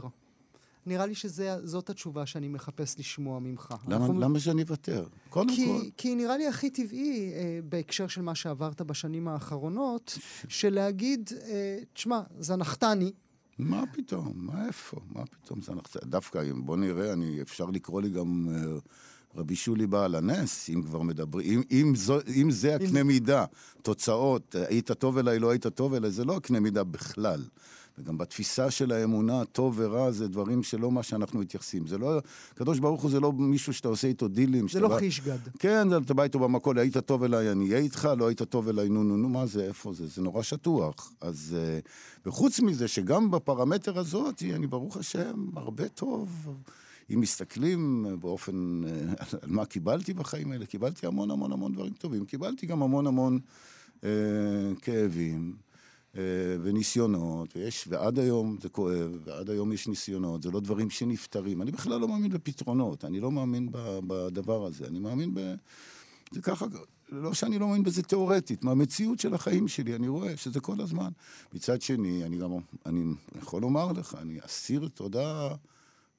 נראה 0.85 1.05
לי 1.05 1.15
שזאת 1.15 1.89
התשובה 1.89 2.25
שאני 2.25 2.47
מחפש 2.47 2.95
לשמוע 2.99 3.39
ממך. 3.39 3.73
למה, 3.87 3.95
אנחנו- 4.05 4.19
למה 4.19 4.39
שאני 4.39 4.61
אוותר? 4.61 5.05
קודם 5.29 5.47
כל... 5.49 5.55
כי, 5.55 5.91
כי 5.97 6.15
נראה 6.15 6.37
לי 6.37 6.47
הכי 6.47 6.69
טבעי, 6.69 7.31
אה, 7.33 7.59
בהקשר 7.69 8.07
של 8.07 8.21
מה 8.21 8.35
שעברת 8.35 8.81
בשנים 8.81 9.27
האחרונות, 9.27 10.17
של 10.47 10.73
להגיד, 10.73 11.29
אה, 11.47 11.79
תשמע, 11.93 12.21
זנחתני, 12.39 13.11
מה 13.57 13.83
פתאום? 13.93 14.33
מה 14.35 14.65
איפה? 14.67 14.97
מה 15.15 15.23
פתאום? 15.25 15.59
אנחנו... 15.69 15.81
דווקא, 16.05 16.41
אם- 16.51 16.65
בוא 16.65 16.77
נראה, 16.77 17.13
אני, 17.13 17.41
אפשר 17.41 17.65
לקרוא 17.65 18.01
לי 18.01 18.09
גם 18.09 18.47
אה, 18.55 18.61
רבי 19.35 19.55
שולי 19.55 19.87
בעל 19.87 20.15
הנס, 20.15 20.69
אם 20.69 20.81
כבר 20.81 21.01
מדברים, 21.01 21.45
אם, 21.49 21.61
אם, 21.71 21.95
זו, 21.95 22.17
אם 22.35 22.51
זה 22.51 22.75
הקנה 22.75 23.03
מידה, 23.03 23.45
תוצאות, 23.81 24.55
היית 24.69 24.91
טוב 24.91 25.17
אליי, 25.17 25.39
לא 25.39 25.49
היית 25.49 25.67
טוב 25.67 25.93
אליי, 25.93 26.11
זה 26.11 26.25
לא 26.25 26.35
הקנה 26.37 26.59
מידה 26.59 26.83
בכלל. 26.83 27.43
וגם 27.99 28.17
בתפיסה 28.17 28.71
של 28.71 28.91
האמונה, 28.91 29.45
טוב 29.45 29.73
ורע 29.77 30.11
זה 30.11 30.27
דברים 30.27 30.63
שלא 30.63 30.91
מה 30.91 31.03
שאנחנו 31.03 31.39
מתייחסים. 31.39 31.87
זה 31.87 31.97
לא, 31.97 32.21
הקדוש 32.53 32.79
ברוך 32.79 33.01
הוא 33.01 33.11
זה 33.11 33.19
לא 33.19 33.31
מישהו 33.33 33.73
שאתה 33.73 33.87
עושה 33.87 34.07
איתו 34.07 34.27
דילים. 34.27 34.67
זה 34.67 34.79
לא 34.79 34.87
בא- 34.87 34.99
חישגד. 34.99 35.37
כן, 35.59 35.87
אתה 36.05 36.13
בא 36.13 36.23
איתו 36.23 36.39
במכולת, 36.39 36.77
היית 36.81 36.97
טוב 36.97 37.23
אליי, 37.23 37.51
אני 37.51 37.65
אהיה 37.69 37.77
איתך, 37.77 38.09
לא 38.17 38.27
היית 38.27 38.43
טוב 38.43 38.67
אליי, 38.67 38.89
נו, 38.89 39.03
נו, 39.03 39.17
נו, 39.17 39.29
מה 39.29 39.45
זה, 39.45 39.63
איפה 39.63 39.93
זה? 39.93 40.07
זה 40.07 40.21
נורא 40.21 40.41
שטוח. 40.43 41.13
אז, 41.21 41.55
אה, 41.59 41.79
וחוץ 42.25 42.59
מזה, 42.59 42.87
שגם 42.87 43.31
בפרמטר 43.31 43.99
הזאת, 43.99 44.43
אני 44.55 44.67
ברוך 44.67 44.97
השם, 44.97 45.45
הרבה 45.55 45.87
טוב. 45.87 46.47
אם 47.13 47.19
מסתכלים 47.19 48.05
באופן, 48.19 48.81
אה, 48.87 49.13
על 49.41 49.49
מה 49.49 49.65
קיבלתי 49.65 50.13
בחיים 50.13 50.51
האלה, 50.51 50.65
קיבלתי 50.65 51.07
המון 51.07 51.31
המון 51.31 51.51
המון 51.51 51.73
דברים 51.73 51.93
טובים. 51.93 52.25
קיבלתי 52.25 52.65
גם 52.65 52.83
המון 52.83 53.07
המון 53.07 53.39
אה, 54.03 54.09
כאבים. 54.81 55.53
אה, 56.17 56.21
וניסיונות, 56.63 57.55
ויש, 57.55 57.87
ועד 57.89 58.19
היום 58.19 58.57
זה 58.61 58.69
כואב, 58.69 59.11
ועד 59.23 59.49
היום 59.49 59.73
יש 59.73 59.87
ניסיונות, 59.87 60.43
זה 60.43 60.51
לא 60.51 60.59
דברים 60.59 60.89
שנפתרים. 60.89 61.61
אני 61.61 61.71
בכלל 61.71 61.99
לא 61.99 62.07
מאמין 62.07 62.31
בפתרונות, 62.31 63.05
אני 63.05 63.19
לא 63.19 63.31
מאמין 63.31 63.69
בדבר 64.07 64.65
הזה, 64.65 64.87
אני 64.87 64.99
מאמין 64.99 65.33
ב... 65.33 65.39
זה 66.31 66.41
ככה, 66.41 66.65
לא 67.09 67.33
שאני 67.33 67.59
לא 67.59 67.67
מאמין 67.67 67.83
בזה 67.83 68.03
תיאורטית, 68.03 68.63
מהמציאות 68.63 69.19
של 69.19 69.33
החיים 69.33 69.67
שלי, 69.67 69.95
אני 69.95 70.07
רואה 70.07 70.37
שזה 70.37 70.59
כל 70.59 70.81
הזמן. 70.81 71.09
מצד 71.53 71.81
שני, 71.81 72.25
אני 72.25 72.37
גם, 72.37 72.51
אני 72.85 73.03
יכול 73.41 73.61
לומר 73.61 73.91
לך, 73.91 74.15
אני 74.21 74.39
אסיר 74.45 74.89
תודה 74.93 75.55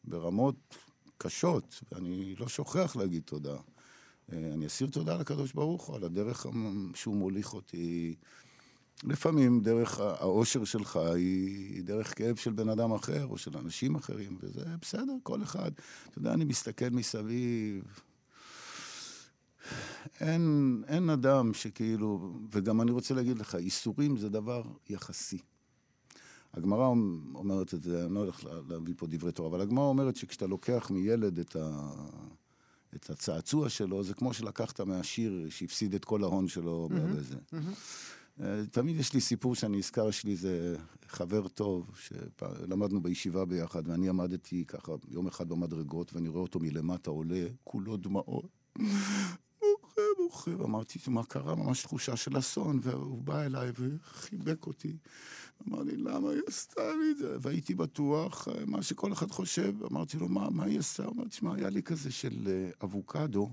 ברמות 0.05 0.77
קשות, 1.19 1.81
ואני 1.93 2.35
לא 2.39 2.49
שוכח 2.49 2.97
להגיד 2.97 3.23
תודה. 3.23 3.57
אה, 4.33 4.51
אני 4.55 4.67
אסיר 4.67 4.87
תודה 4.87 5.17
לקדוש 5.17 5.53
ברוך 5.53 5.87
הוא 5.87 5.97
על 5.97 6.05
הדרך 6.05 6.47
שהוא 6.95 7.17
מוליך 7.17 7.55
אותי. 7.55 8.15
לפעמים 9.05 9.61
דרך 9.61 10.01
האושר 10.01 10.65
שלך 10.65 10.97
היא 10.97 11.83
דרך 11.85 12.19
כאב 12.19 12.37
של 12.37 12.53
בן 12.53 12.69
אדם 12.69 12.93
אחר 12.93 13.27
או 13.27 13.39
של 13.39 13.57
אנשים 13.59 13.95
אחרים, 13.95 14.39
וזה 14.41 14.65
בסדר, 14.83 15.13
כל 15.23 15.43
אחד. 15.43 15.71
אתה 16.11 16.19
יודע, 16.19 16.33
אני 16.33 16.45
מסתכל 16.45 16.89
מסביב, 16.91 17.85
אין, 20.21 20.83
אין 20.87 21.11
אדם 21.11 21.55
שכאילו, 21.55 22.33
וגם 22.53 22.81
אני 22.81 22.91
רוצה 22.91 23.15
להגיד 23.15 23.39
לך, 23.39 23.55
איסורים 23.55 24.17
זה 24.17 24.29
דבר 24.29 24.63
יחסי. 24.89 25.39
הגמרא 26.55 26.87
אומרת 27.35 27.75
את 27.75 27.83
זה, 27.83 28.05
אני 28.05 28.15
לא 28.15 28.21
הולך 28.21 28.45
לה- 28.45 28.61
להביא 28.69 28.95
פה 28.97 29.07
דברי 29.07 29.33
תורה, 29.33 29.49
אבל 29.49 29.61
הגמרא 29.61 29.85
אומרת 29.85 30.17
שכשאתה 30.17 30.47
לוקח 30.47 30.91
מילד 30.91 31.39
את, 31.39 31.57
ה, 31.57 31.91
את 32.95 33.11
הצעצוע 33.11 33.69
שלו, 33.69 34.03
זה 34.03 34.15
כמו 34.15 34.35
שלקחת 34.35 34.81
מהשיר 34.81 35.47
שהפסיד 35.51 35.95
את 35.95 36.05
כל 36.05 36.23
ההון 36.23 36.49
שלו 36.49 36.89
בזה. 37.17 37.37
תמיד 38.71 39.01
יש 39.01 39.13
לי 39.15 39.21
סיפור 39.21 39.55
שאני 39.55 39.79
נזכר, 39.79 40.09
יש 40.09 40.25
לי 40.25 40.33
איזה 40.33 40.77
חבר 41.09 41.49
טוב, 41.49 41.91
שלמדנו 42.01 43.03
בישיבה 43.03 43.45
ביחד, 43.45 43.89
ואני 43.89 44.09
עמדתי 44.09 44.65
ככה 44.69 44.93
יום 45.09 45.27
אחד 45.27 45.49
במדרגות, 45.49 46.15
ואני 46.15 46.29
רואה 46.29 46.43
אותו 46.43 46.61
מלמטה 46.61 47.11
עולה, 47.11 47.47
כולו 47.65 47.97
דמעות. 47.97 48.49
בוכה, 49.61 50.03
בוכה, 50.17 50.63
ואמרתי, 50.63 50.99
מה 51.07 51.25
קרה? 51.25 51.55
ממש 51.55 51.83
תחושה 51.83 52.17
של 52.17 52.39
אסון, 52.39 52.81
והוא 52.83 53.23
בא 53.23 53.43
אליי 53.43 53.71
וחיבק 53.79 54.67
אותי. 54.67 54.97
אמר 55.69 55.83
לי, 55.83 55.97
למה 55.97 56.31
היא 56.31 56.41
עשתה 56.47 56.83
לי 57.01 57.11
את 57.11 57.19
זה? 57.19 57.37
והייתי 57.41 57.75
בטוח, 57.75 58.49
אה, 58.49 58.65
מה 58.67 58.83
שכל 58.83 59.13
אחד 59.13 59.31
חושב, 59.31 59.75
אמרתי 59.91 60.19
לו, 60.19 60.29
מה, 60.29 60.51
מה 60.51 60.65
היא 60.65 60.79
עשתה? 60.79 61.05
הוא 61.05 61.13
אמר, 61.15 61.29
תשמע, 61.29 61.55
היה 61.55 61.71
לי 61.71 61.83
כזה 61.83 62.11
של 62.11 62.49
אה, 62.49 62.71
אבוקדו. 62.83 63.51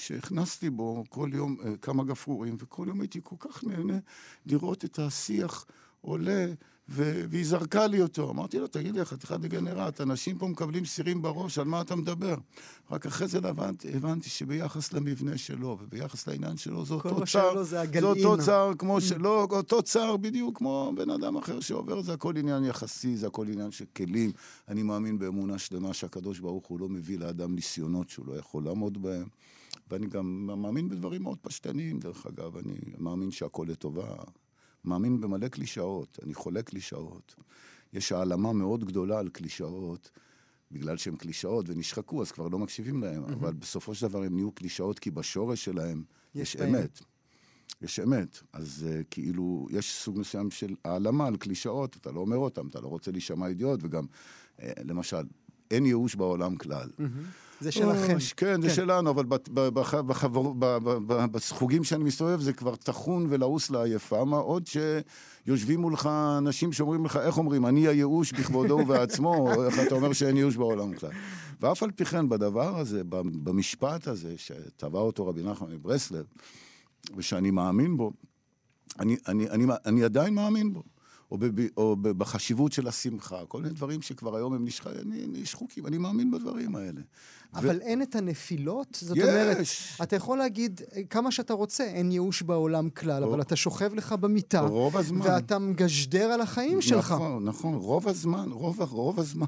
שהכנסתי 0.00 0.70
בו 0.70 1.04
כל 1.08 1.30
יום 1.32 1.56
אה, 1.64 1.76
כמה 1.76 2.04
גפרורים, 2.04 2.56
וכל 2.58 2.84
יום 2.88 3.00
הייתי 3.00 3.20
כל 3.22 3.36
כך 3.38 3.64
נהנה 3.64 3.98
לראות 4.46 4.84
את 4.84 4.98
השיח 4.98 5.66
עולה, 6.00 6.46
ו- 6.90 7.22
והיא 7.30 7.46
זרקה 7.46 7.86
לי 7.86 8.02
אותו. 8.02 8.30
אמרתי 8.30 8.58
לו, 8.58 8.66
תגיד 8.66 8.94
לי, 8.94 9.04
חתיכת 9.04 9.40
דגנרט, 9.40 10.00
אנשים 10.00 10.38
פה 10.38 10.48
מקבלים 10.48 10.84
סירים 10.84 11.22
בראש, 11.22 11.58
על 11.58 11.64
מה 11.64 11.80
אתה 11.80 11.96
מדבר? 11.96 12.34
רק 12.90 13.06
אחרי 13.06 13.28
זה 13.28 13.38
הבנתי, 13.38 13.88
הבנתי 13.96 14.30
שביחס 14.30 14.92
למבנה 14.92 15.38
שלו 15.38 15.78
וביחס 15.80 16.26
לעניין 16.26 16.56
שלו, 16.56 16.84
זה 16.84 16.94
אותו 16.94 17.24
צער, 17.26 17.62
זה 17.62 17.82
זה 18.00 18.06
אותו 18.06 18.42
צער 18.44 18.72
כמו 18.78 19.00
שלא, 19.00 19.46
אותו 19.50 19.82
צער 19.82 20.16
בדיוק 20.16 20.58
כמו 20.58 20.92
בן 20.96 21.10
אדם 21.10 21.36
אחר 21.36 21.60
שעובר, 21.60 22.02
זה 22.02 22.12
הכל 22.12 22.36
עניין 22.36 22.64
יחסי, 22.64 23.16
זה 23.16 23.26
הכל 23.26 23.46
עניין 23.48 23.70
של 23.70 23.84
כלים. 23.96 24.32
אני 24.68 24.82
מאמין 24.82 25.18
באמונה 25.18 25.58
שלמה 25.58 25.94
שהקדוש 25.94 26.38
ברוך 26.38 26.66
הוא 26.66 26.80
לא 26.80 26.88
מביא 26.88 27.18
לאדם 27.18 27.54
ניסיונות 27.54 28.08
שהוא 28.08 28.26
לא 28.26 28.38
יכול 28.38 28.64
לעמוד 28.64 29.02
בהם. 29.02 29.28
ואני 29.90 30.06
גם 30.06 30.46
מאמין 30.62 30.88
בדברים 30.88 31.22
מאוד 31.22 31.38
פשטניים, 31.42 31.98
דרך 31.98 32.26
אגב, 32.26 32.56
אני 32.56 32.74
מאמין 32.98 33.30
שהכל 33.30 33.66
לטובה. 33.68 34.14
מאמין 34.84 35.20
במלא 35.20 35.48
קלישאות, 35.48 36.18
אני 36.22 36.34
חולה 36.34 36.62
קלישאות. 36.62 37.34
יש 37.92 38.12
העלמה 38.12 38.52
מאוד 38.52 38.84
גדולה 38.84 39.18
על 39.18 39.28
קלישאות, 39.28 40.10
בגלל 40.72 40.96
שהן 40.96 41.16
קלישאות 41.16 41.68
ונשחקו, 41.68 42.22
אז 42.22 42.32
כבר 42.32 42.48
לא 42.48 42.58
מקשיבים 42.58 43.02
להן, 43.02 43.24
mm-hmm. 43.24 43.32
אבל 43.32 43.52
בסופו 43.52 43.94
של 43.94 44.08
דבר 44.08 44.22
הן 44.22 44.34
נהיו 44.34 44.52
קלישאות 44.52 44.98
כי 44.98 45.10
בשורש 45.10 45.64
שלהן 45.64 46.02
יש, 46.34 46.54
יש 46.54 46.60
אמת. 46.60 47.00
יש 47.82 48.00
אמת. 48.00 48.40
אז 48.52 48.86
uh, 48.88 49.04
כאילו, 49.10 49.66
יש 49.70 49.94
סוג 49.94 50.18
מסוים 50.18 50.50
של 50.50 50.74
העלמה 50.84 51.26
על 51.26 51.36
קלישאות, 51.36 51.96
אתה 51.96 52.12
לא 52.12 52.20
אומר 52.20 52.36
אותן, 52.36 52.66
אתה 52.66 52.80
לא 52.80 52.88
רוצה 52.88 53.10
להישמע 53.10 53.46
אידיוט, 53.46 53.80
וגם, 53.82 54.04
uh, 54.56 54.62
למשל, 54.84 55.22
אין 55.70 55.86
ייאוש 55.86 56.14
בעולם 56.14 56.56
כלל. 56.56 56.90
Mm-hmm. 56.98 57.49
זה 57.60 57.72
שלכם. 57.72 58.16
כן, 58.36 58.62
זה 58.62 58.68
כן. 58.68 58.74
שלנו, 58.74 59.10
אבל 59.10 59.24
בחוגים 61.32 61.84
שאני 61.84 62.04
מסתובב 62.04 62.40
זה 62.40 62.52
כבר 62.52 62.76
טחון 62.76 63.26
ולעוס 63.28 63.70
לעייפה, 63.70 64.24
מה 64.24 64.36
עוד 64.36 64.64
שיושבים 64.66 65.80
מולך 65.80 66.08
אנשים 66.38 66.72
שאומרים 66.72 67.04
לך, 67.04 67.16
איך 67.16 67.38
אומרים, 67.38 67.66
אני 67.66 67.88
הייאוש 67.88 68.32
בכבודו 68.32 68.74
ובעצמו, 68.74 69.34
או 69.34 69.64
איך 69.66 69.78
אתה 69.86 69.94
אומר 69.94 70.12
שאין 70.12 70.36
ייאוש 70.36 70.56
בעולם 70.56 70.90
בכלל. 70.90 71.10
ואף 71.60 71.82
על 71.82 71.90
פי 71.90 72.04
כן, 72.04 72.28
בדבר 72.28 72.78
הזה, 72.78 73.04
במשפט 73.44 74.06
הזה, 74.08 74.34
שטבע 74.36 74.98
אותו 74.98 75.26
רבי 75.26 75.42
נחמן 75.42 75.72
מברסלב, 75.72 76.24
ושאני 77.16 77.50
מאמין 77.50 77.96
בו, 77.96 78.12
אני, 78.98 79.16
אני, 79.28 79.50
אני, 79.50 79.64
אני 79.86 80.04
עדיין 80.04 80.34
מאמין 80.34 80.72
בו. 80.72 80.82
או, 81.30 81.38
בב, 81.38 81.60
או 81.76 81.96
בחשיבות 81.96 82.72
של 82.72 82.88
השמחה, 82.88 83.46
כל 83.48 83.62
מיני 83.62 83.74
דברים 83.74 84.02
שכבר 84.02 84.36
היום 84.36 84.52
הם 84.52 84.64
נשחוקים, 85.32 85.86
אני 85.86 85.98
מאמין 85.98 86.30
בדברים 86.30 86.76
האלה. 86.76 87.00
אבל 87.54 87.76
ו... 87.76 87.80
אין 87.80 88.02
את 88.02 88.16
הנפילות? 88.16 88.98
זאת 89.00 89.16
יש. 89.16 89.22
אומרת, 89.22 89.56
אתה 90.02 90.16
יכול 90.16 90.38
להגיד 90.38 90.80
כמה 91.10 91.30
שאתה 91.30 91.54
רוצה, 91.54 91.84
אין 91.84 92.12
ייאוש 92.12 92.42
בעולם 92.42 92.90
כלל, 92.90 93.22
רוב... 93.22 93.32
אבל 93.32 93.42
אתה 93.42 93.56
שוכב 93.56 93.94
לך 93.94 94.12
במיטה, 94.12 94.60
רוב 94.60 94.96
הזמן. 94.96 95.20
ואתה 95.20 95.58
מגשדר 95.58 96.24
על 96.24 96.40
החיים 96.40 96.78
נכון, 96.78 96.82
שלך. 96.82 97.12
נכון, 97.12 97.44
נכון, 97.44 97.74
רוב 97.74 98.08
הזמן, 98.08 98.48
רוב, 98.52 98.80
רוב 98.82 99.20
הזמן, 99.20 99.46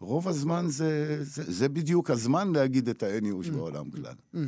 רוב 0.00 0.28
הזמן 0.28 0.64
זה, 0.68 1.18
זה, 1.24 1.52
זה 1.52 1.68
בדיוק 1.68 2.10
הזמן 2.10 2.52
להגיד 2.52 2.88
את 2.88 3.02
האין 3.02 3.24
ייאוש 3.24 3.48
mm. 3.48 3.52
בעולם 3.52 3.90
כלל. 3.90 4.14
Mm. 4.34 4.38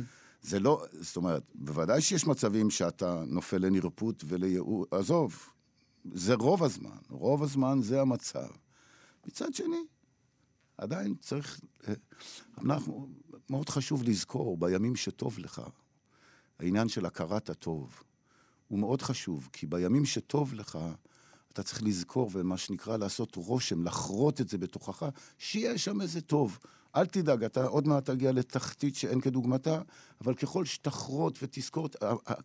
זה 0.41 0.59
לא, 0.59 0.83
זאת 1.01 1.15
אומרת, 1.15 1.43
בוודאי 1.55 2.01
שיש 2.01 2.27
מצבים 2.27 2.69
שאתה 2.69 3.23
נופל 3.27 3.57
לנרפות 3.57 4.23
ולייאוש, 4.27 4.87
עזוב, 4.91 5.39
זה 6.13 6.33
רוב 6.33 6.63
הזמן, 6.63 6.97
רוב 7.09 7.43
הזמן 7.43 7.79
זה 7.81 8.01
המצב. 8.01 8.47
מצד 9.27 9.53
שני, 9.53 9.83
עדיין 10.81 11.15
צריך, 11.19 11.61
אה, 11.87 11.93
אנחנו, 12.57 13.07
מאוד 13.49 13.69
חשוב 13.69 14.03
לזכור 14.03 14.57
בימים 14.57 14.95
שטוב 14.95 15.39
לך, 15.39 15.61
העניין 16.59 16.89
של 16.89 17.05
הכרת 17.05 17.49
הטוב 17.49 18.03
הוא 18.67 18.79
מאוד 18.79 19.01
חשוב, 19.01 19.49
כי 19.53 19.67
בימים 19.67 20.05
שטוב 20.05 20.53
לך, 20.53 20.77
אתה 21.53 21.63
צריך 21.63 21.83
לזכור 21.83 22.29
ומה 22.33 22.57
שנקרא 22.57 22.97
לעשות 22.97 23.35
רושם, 23.35 23.83
לחרות 23.83 24.41
את 24.41 24.49
זה 24.49 24.57
בתוכך, 24.57 25.05
שיש 25.37 25.85
שם 25.85 26.01
איזה 26.01 26.21
טוב. 26.21 26.59
אל 26.95 27.05
תדאג, 27.05 27.43
אתה 27.43 27.65
עוד 27.65 27.87
מעט 27.87 28.05
תגיע 28.05 28.31
לתחתית 28.31 28.95
שאין 28.95 29.21
כדוגמתה, 29.21 29.81
אבל 30.21 30.33
ככל 30.33 30.65
שתחרות 30.65 31.39
ותזכור, 31.41 31.89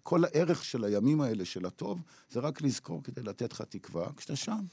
כל 0.03 0.25
הערך 0.25 0.65
של 0.65 0.85
הימים 0.85 1.21
האלה, 1.21 1.45
של 1.45 1.67
הטוב, 1.67 2.03
זה 2.31 2.41
רק 2.41 2.63
לזכור 2.63 3.03
כדי 3.03 3.23
לתת 3.23 3.53
לך 3.53 3.63
תקווה 3.63 4.09
כשאתה 4.17 4.37
שם. 4.37 4.65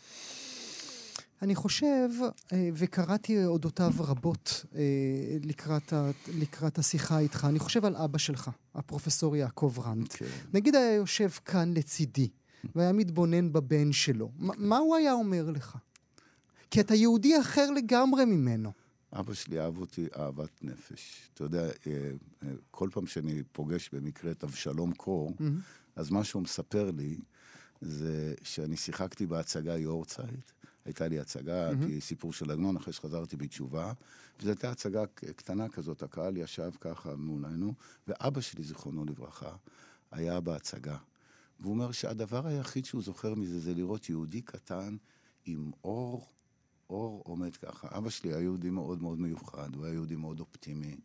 אני 1.43 1.55
חושב, 1.55 2.09
אה, 2.53 2.69
וקראתי 2.73 3.45
אודותיו 3.45 3.91
רבות 3.99 4.65
אה, 4.75 4.81
לקראת, 5.43 5.93
ה, 5.93 6.11
לקראת 6.39 6.77
השיחה 6.77 7.19
איתך, 7.19 7.45
אני 7.49 7.59
חושב 7.59 7.85
על 7.85 7.95
אבא 7.95 8.17
שלך, 8.17 8.49
הפרופסור 8.75 9.35
יעקב 9.35 9.75
רנד. 9.85 10.07
Okay. 10.07 10.17
כן. 10.17 10.25
נגיד 10.53 10.75
היה 10.75 10.95
יושב 10.95 11.29
כאן 11.29 11.73
לצידי, 11.73 12.29
והיה 12.75 12.93
מתבונן 12.93 13.53
בבן 13.53 13.91
שלו, 13.91 14.31
מה 14.37 14.77
הוא 14.77 14.95
היה 14.95 15.13
אומר 15.13 15.49
לך? 15.49 15.77
כי 16.71 16.81
אתה 16.81 16.95
יהודי 16.95 17.41
אחר 17.41 17.71
לגמרי 17.71 18.25
ממנו. 18.25 18.71
אבא 19.13 19.33
שלי 19.33 19.59
אהב 19.59 19.77
אותי 19.77 20.07
אהבת 20.17 20.63
נפש. 20.63 21.29
אתה 21.33 21.43
יודע, 21.43 21.65
אה, 21.87 22.11
כל 22.71 22.89
פעם 22.91 23.07
שאני 23.07 23.43
פוגש 23.51 23.89
במקרה 23.93 24.31
את 24.31 24.43
אבשלום 24.43 24.93
קור, 24.93 25.29
mm-hmm. 25.29 25.43
אז 25.95 26.09
מה 26.09 26.23
שהוא 26.23 26.41
מספר 26.41 26.91
לי 26.91 27.17
זה 27.81 28.33
שאני 28.43 28.77
שיחקתי 28.77 29.25
בהצגה 29.25 29.77
יורצייט. 29.77 30.52
הייתה 30.85 31.07
לי 31.07 31.19
הצגה, 31.19 31.71
mm-hmm. 31.71 31.99
סיפור 31.99 32.33
של 32.33 32.51
עגנון, 32.51 32.77
אחרי 32.77 32.93
שחזרתי 32.93 33.35
בתשובה, 33.35 33.93
וזו 34.39 34.49
הייתה 34.49 34.71
הצגה 34.71 35.05
קטנה 35.35 35.69
כזאת, 35.69 36.03
הקהל 36.03 36.37
ישב 36.37 36.71
ככה 36.81 37.15
מולנו, 37.15 37.73
ואבא 38.07 38.41
שלי, 38.41 38.63
זיכרונו 38.63 39.05
לברכה, 39.05 39.55
היה 40.11 40.39
בהצגה. 40.39 40.97
והוא 41.59 41.73
אומר 41.73 41.91
שהדבר 41.91 42.47
היחיד 42.47 42.85
שהוא 42.85 43.01
זוכר 43.01 43.35
מזה 43.35 43.59
זה 43.59 43.73
לראות 43.73 44.09
יהודי 44.09 44.41
קטן 44.41 44.97
עם 45.45 45.71
אור, 45.83 46.27
אור 46.89 47.21
עומד 47.25 47.55
ככה. 47.55 47.87
אבא 47.97 48.09
שלי 48.09 48.33
היה 48.33 48.41
יהודי 48.41 48.69
מאוד 48.69 49.01
מאוד 49.01 49.19
מיוחד, 49.19 49.75
הוא 49.75 49.85
היה 49.85 49.93
יהודי 49.93 50.15
מאוד 50.15 50.39
אופטימי. 50.39 50.97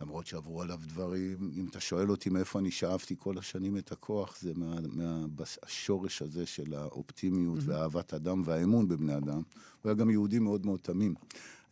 למרות 0.00 0.26
שעברו 0.26 0.62
עליו 0.62 0.80
דברים, 0.86 1.50
אם 1.56 1.66
אתה 1.70 1.80
שואל 1.80 2.10
אותי 2.10 2.30
מאיפה 2.30 2.58
אני 2.58 2.70
שאבתי 2.70 3.14
כל 3.18 3.38
השנים 3.38 3.76
את 3.76 3.92
הכוח, 3.92 4.40
זה 4.40 4.52
מהשורש 4.56 6.22
מה, 6.22 6.28
הזה 6.28 6.46
של 6.46 6.74
האופטימיות 6.74 7.58
mm-hmm. 7.58 7.66
ואהבת 7.70 8.14
אדם 8.14 8.42
והאמון 8.44 8.88
בבני 8.88 9.16
אדם. 9.16 9.42
הוא 9.82 9.90
היה 9.90 9.94
גם 9.94 10.10
יהודי 10.10 10.38
מאוד 10.38 10.66
מאוד 10.66 10.80
תמים. 10.80 11.14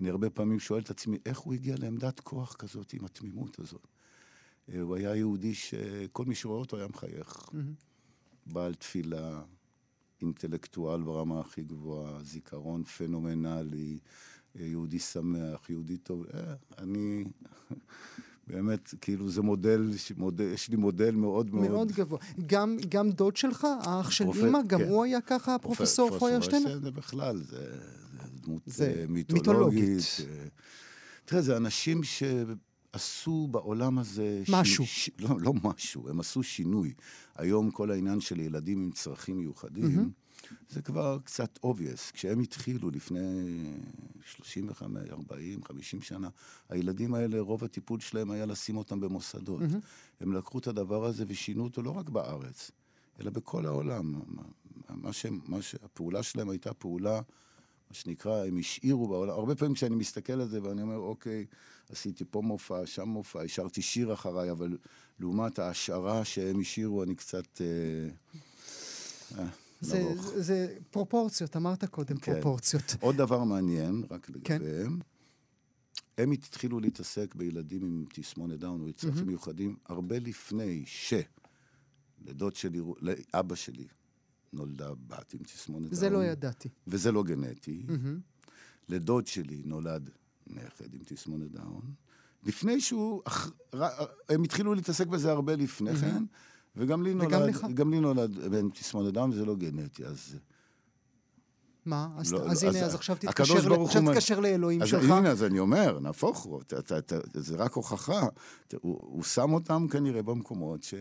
אני 0.01 0.11
הרבה 0.11 0.31
פעמים 0.31 0.61
שואל 0.61 0.81
את 0.81 0.91
עצמי, 0.91 1.19
איך 1.27 1.39
הוא 1.39 1.55
הגיע 1.55 1.77
לעמדת 1.79 2.21
כוח 2.21 2.55
כזאת 2.55 2.93
עם 2.93 3.05
התמימות 3.05 3.59
הזאת? 3.59 3.87
אה, 4.69 4.81
הוא 4.81 4.97
היה 4.97 5.17
יהודי 5.17 5.55
שכל 5.55 6.25
מי 6.25 6.35
שרואה 6.35 6.59
אותו 6.59 6.77
היה 6.77 6.87
מחייך. 6.87 7.37
אמ-המ. 7.37 8.53
בעל 8.53 8.75
תפילה, 8.75 9.43
אינטלקטואל 10.23 11.03
ברמה 11.03 11.41
הכי 11.41 11.63
גבוהה, 11.63 12.23
זיכרון 12.23 12.85
פנומנלי, 12.85 13.99
יהודי 14.55 14.99
שמח, 14.99 15.71
יהודי 15.71 15.97
טוב. 15.97 16.25
אה, 16.35 16.55
אני... 16.79 17.25
באמת, 18.49 18.95
כאילו 19.01 19.31
זה 19.31 19.43
מודל, 19.43 19.91
מודל, 20.17 20.45
יש 20.45 20.69
לי 20.69 20.77
מודל 20.77 21.15
מאוד 21.15 21.55
מאוד... 21.55 21.71
מאוד 21.71 21.93
גבוה. 21.93 22.19
גם, 22.47 22.77
גם 22.89 23.11
דוד 23.11 23.37
שלך, 23.37 23.67
האח 23.81 24.11
של 24.11 24.25
פרופ... 24.25 24.37
אימא, 24.37 24.59
גם 24.67 24.79
כן. 24.79 24.89
הוא 24.89 25.05
היה 25.05 25.21
ככה, 25.21 25.59
פרופסור 25.59 26.19
פוירשטיין? 26.19 26.63
זה 26.83 26.91
בכלל, 26.91 27.37
זה, 27.37 27.45
זה 27.47 28.29
דמות 28.43 28.63
זה 28.67 28.95
אה, 28.97 29.05
מיתולוגית. 29.09 29.49
מיתולוגית. 29.49 30.05
אה, 30.21 30.47
תראה, 31.25 31.43
זה 31.43 31.57
אנשים 31.57 32.01
שעשו 32.05 33.49
בעולם 33.51 33.99
הזה... 33.99 34.43
משהו. 34.49 34.87
ש... 34.87 35.11
לא, 35.19 35.41
לא 35.41 35.53
משהו, 35.65 36.09
הם 36.09 36.21
עשו 36.21 36.43
שינוי. 36.43 36.95
היום 37.37 37.71
כל 37.71 37.91
העניין 37.91 38.21
של 38.21 38.41
ילדים 38.41 38.83
עם 38.83 38.91
צרכים 38.91 39.39
מיוחדים, 39.39 39.85
mm-hmm. 39.85 40.28
זה 40.69 40.83
כבר 40.83 41.19
קצת 41.25 41.59
obvious. 41.65 42.13
כשהם 42.13 42.41
התחילו 42.41 42.91
לפני 42.91 43.21
35, 44.25 45.11
40, 45.11 45.65
50 45.65 46.03
שנה, 46.03 46.29
הילדים 46.69 47.15
האלה, 47.15 47.41
רוב 47.41 47.65
הטיפול 47.65 48.01
שלהם 48.01 48.31
היה 48.31 48.47
לשים 48.47 48.77
אותם 48.77 49.01
במוסדות. 49.01 49.61
Mm-hmm. 49.61 50.21
הם 50.21 50.33
לקחו 50.33 50.59
את 50.59 50.67
הדבר 50.67 51.05
הזה 51.05 51.25
ושינו 51.29 51.65
אותו 51.65 51.83
לא 51.83 51.91
רק 51.91 52.09
בארץ, 52.09 52.71
אלא 53.21 53.31
בכל 53.31 53.67
העולם. 53.67 54.21
מה 54.91 55.13
ש... 55.13 55.27
מה 55.47 55.63
ש... 55.63 55.75
הפעולה 55.75 56.23
שלהם 56.23 56.51
הייתה 56.51 56.75
פעולה, 56.75 57.21
מה 57.91 57.95
שנקרא, 57.95 58.45
הם 58.45 58.59
השאירו 58.59 59.09
בעולם. 59.09 59.31
הרבה 59.31 59.55
פעמים 59.55 59.75
כשאני 59.75 59.95
מסתכל 59.95 60.33
על 60.33 60.49
זה 60.49 60.63
ואני 60.63 60.83
אומר, 60.83 60.97
אוקיי, 60.97 61.47
עשיתי 61.91 62.25
פה 62.31 62.43
מופע, 62.43 62.87
שם 62.87 63.09
מופע, 63.09 63.43
השארתי 63.43 63.83
שיר 63.83 64.13
אחריי, 64.13 64.51
אבל 64.51 64.79
לעומת 65.21 65.59
ההשערה 65.59 66.25
שהם 66.25 66.61
השאירו, 66.61 67.03
אני 67.03 67.15
קצת... 67.15 67.61
אה, 67.61 68.09
אה, 69.39 69.49
זה. 69.81 70.15
זה, 70.21 70.43
זה 70.43 70.77
פרופורציות, 70.91 71.57
אמרת 71.57 71.85
קודם 71.85 72.17
כן. 72.17 72.33
פרופורציות. 72.33 72.97
עוד 73.01 73.17
דבר 73.17 73.45
מעניין, 73.45 74.05
רק 74.11 74.27
כן. 74.27 74.33
לגביהם, 74.63 74.99
הם 76.19 76.31
התחילו 76.31 76.81
להתעסק 76.81 77.35
בילדים 77.35 77.83
עם 77.85 78.05
תסמונת 78.13 78.59
דאון 78.59 78.81
או 78.81 78.93
צרכים 78.93 79.27
מיוחדים 79.27 79.77
הרבה 79.87 80.19
לפני 80.19 80.83
ש... 80.87 81.15
לדוד 82.27 82.57
שלי, 82.57 82.81
לאבא 83.01 83.55
שלי, 83.55 83.87
נולדה 84.53 84.95
בת 85.07 85.33
עם 85.35 85.41
תסמונת 85.43 85.83
דאון. 85.87 85.95
זה 85.95 86.11
לא 86.11 86.25
ידעתי. 86.25 86.69
וזה 86.87 87.13
לא 87.13 87.23
גנטי. 87.25 87.83
מהמם. 87.89 88.21
לדוד 88.89 89.27
שלי 89.27 89.63
נולד 89.65 90.11
נכד 90.47 90.95
עם 90.95 91.01
תסמונת 91.05 91.51
דאון. 91.51 91.93
לפני 92.43 92.81
שהוא... 92.81 93.23
אח- 93.25 93.51
הם 94.29 94.43
התחילו 94.43 94.75
להתעסק 94.75 95.07
בזה 95.07 95.31
הרבה 95.31 95.57
לפני 95.57 95.97
כן, 95.97 96.25
וגם 96.77 97.03
לי 97.03 97.15
וגם 97.15 97.31
נולד... 97.41 97.49
לך. 97.49 97.67
גם 97.75 97.91
לי 97.91 98.01
נולד 98.01 98.35
בן 98.51 98.71
תסמונת 98.71 99.15
דאון, 99.15 99.31
וזה 99.31 99.45
לא 99.45 99.57
גנטי, 99.57 100.05
אז... 100.05 100.37
מה? 101.87 102.09
אז, 102.17 102.33
לא, 102.33 102.47
אז 102.51 102.65
לא, 102.65 102.69
הנה, 102.71 102.79
אז 102.81 102.85
אז 102.87 102.95
עכשיו 102.95 103.17
תתקשר, 103.17 103.69
ברוך 103.69 103.89
עכשיו 103.89 104.13
תתקשר 104.13 104.41
לאלוהים 104.41 104.83
אז 104.83 104.89
שלך. 104.89 105.05
הנה, 105.05 105.31
אז 105.31 105.45
אני 105.45 105.59
אומר, 105.59 105.99
נהפוך 106.01 106.39
הוא, 106.39 106.63
זה 107.35 107.57
רק 107.57 107.73
הוכחה. 107.73 108.27
אתה- 108.69 108.77
הוא 108.81 108.99
הוא 109.03 109.23
שם 109.23 109.53
אותם 109.53 109.87
כנראה 109.91 110.23
במקומות 110.23 110.83
ש... 110.83 110.95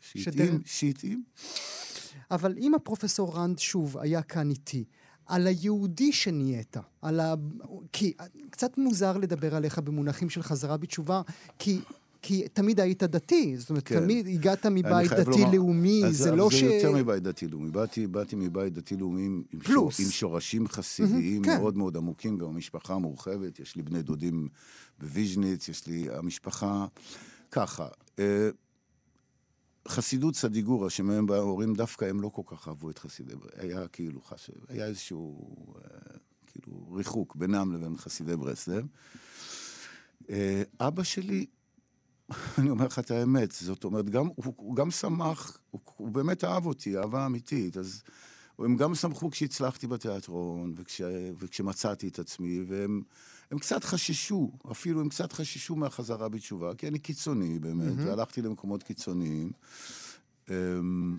שהתאים, 0.00 0.60
שהתאים. 0.64 1.24
אבל 2.30 2.54
אם 2.58 2.74
הפרופסור 2.74 3.36
רנד 3.36 3.58
שוב 3.58 3.98
היה 3.98 4.22
כאן 4.22 4.50
איתי, 4.50 4.84
על 5.26 5.46
היהודי 5.46 6.12
שנהיית, 6.12 6.76
על 7.02 7.20
ה... 7.20 7.34
כי 7.92 8.12
קצת 8.50 8.78
מוזר 8.78 9.16
לדבר 9.18 9.54
עליך 9.54 9.78
במונחים 9.78 10.30
של 10.30 10.42
חזרה 10.42 10.76
בתשובה, 10.76 11.22
כי... 11.58 11.80
כי 12.26 12.48
תמיד 12.48 12.80
היית 12.80 13.02
דתי, 13.02 13.56
זאת 13.56 13.70
אומרת, 13.70 13.88
כן. 13.88 14.00
תמיד 14.00 14.26
הגעת 14.26 14.66
מבית 14.66 15.12
דתי-לאומי, 15.12 16.02
זה 16.10 16.30
לא 16.30 16.50
ש... 16.50 16.54
זה 16.54 16.66
יותר 16.66 16.92
מבית 16.92 17.22
דתי-לאומי. 17.22 17.70
באתי, 17.70 18.06
באתי 18.06 18.36
מבית 18.36 18.72
דתי-לאומי 18.72 19.26
עם. 19.26 19.42
שור, 19.62 19.90
עם 20.04 20.10
שורשים 20.10 20.68
חסידיים 20.68 21.42
כן. 21.42 21.58
מאוד 21.58 21.76
מאוד 21.76 21.96
עמוקים, 21.96 22.38
גם 22.38 22.46
המשפחה 22.46 22.98
מורחבת, 22.98 23.60
יש 23.60 23.76
לי 23.76 23.82
בני 23.82 24.02
דודים 24.02 24.48
בוויז'ניץ, 24.98 25.68
יש 25.68 25.86
לי 25.86 26.06
המשפחה... 26.10 26.86
ככה, 27.50 27.88
אה, 28.18 28.48
חסידות 29.88 30.36
סדיגורה, 30.36 30.90
שמהם 30.90 31.26
באו 31.26 31.36
ההורים, 31.36 31.74
דווקא 31.74 32.04
הם 32.04 32.20
לא 32.20 32.28
כל 32.28 32.42
כך 32.46 32.68
אהבו 32.68 32.90
את 32.90 32.98
חסידי... 32.98 33.34
היה 33.56 33.88
כאילו, 33.88 34.20
חס... 34.20 34.50
היה 34.68 34.86
איזשהו 34.86 35.54
אה, 35.76 36.16
כאילו 36.46 36.92
ריחוק 36.92 37.36
בינם 37.36 37.72
לבין 37.72 37.96
חסידי 37.96 38.36
ברסלב. 38.36 38.86
אה, 40.30 40.62
אבא 40.80 41.02
שלי 41.02 41.46
אני 42.58 42.70
אומר 42.70 42.86
לך 42.86 42.98
את 42.98 43.10
האמת, 43.10 43.52
זאת 43.52 43.84
אומרת, 43.84 44.10
גם, 44.10 44.26
הוא, 44.26 44.54
הוא 44.56 44.76
גם 44.76 44.90
שמח, 44.90 45.58
הוא, 45.70 45.80
הוא 45.96 46.08
באמת 46.08 46.44
אהב 46.44 46.66
אותי, 46.66 46.98
אהבה 46.98 47.26
אמיתית, 47.26 47.76
אז 47.76 48.02
הם 48.58 48.76
גם 48.76 48.94
שמחו 48.94 49.30
כשהצלחתי 49.30 49.86
בתיאטרון, 49.86 50.74
וכש, 50.76 51.00
וכשמצאתי 51.38 52.08
את 52.08 52.18
עצמי, 52.18 52.60
והם 52.68 53.02
הם 53.50 53.58
קצת 53.58 53.84
חששו, 53.84 54.50
אפילו 54.70 55.00
הם 55.00 55.08
קצת 55.08 55.32
חששו 55.32 55.76
מהחזרה 55.76 56.28
בתשובה, 56.28 56.74
כי 56.74 56.88
אני 56.88 56.98
קיצוני 56.98 57.58
באמת, 57.58 57.98
mm-hmm. 57.98 58.06
והלכתי 58.06 58.42
למקומות 58.42 58.82
קיצוניים. 58.82 59.52
אמ, 60.50 61.18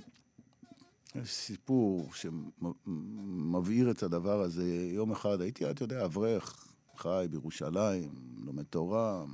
סיפור 1.26 2.10
שמבעיר 2.14 3.92
את 3.92 4.04
הדבר 4.04 4.42
הזה. 4.42 4.90
יום 4.94 5.12
אחד 5.12 5.42
הייתי, 5.42 5.70
אתה 5.70 5.84
יודע, 5.84 6.06
אברך, 6.06 6.68
חי 6.98 7.28
בירושלים, 7.32 8.10
לומד 8.46 8.64
תורה, 8.64 9.26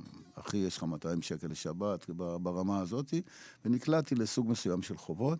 אחי, 0.46 0.56
יש 0.56 0.76
לך 0.76 0.82
200 0.82 1.22
שקל 1.22 1.46
לשבת 1.46 2.10
ברמה 2.10 2.80
הזאת, 2.80 3.14
ונקלעתי 3.64 4.14
לסוג 4.14 4.50
מסוים 4.50 4.82
של 4.82 4.96
חובות, 4.96 5.38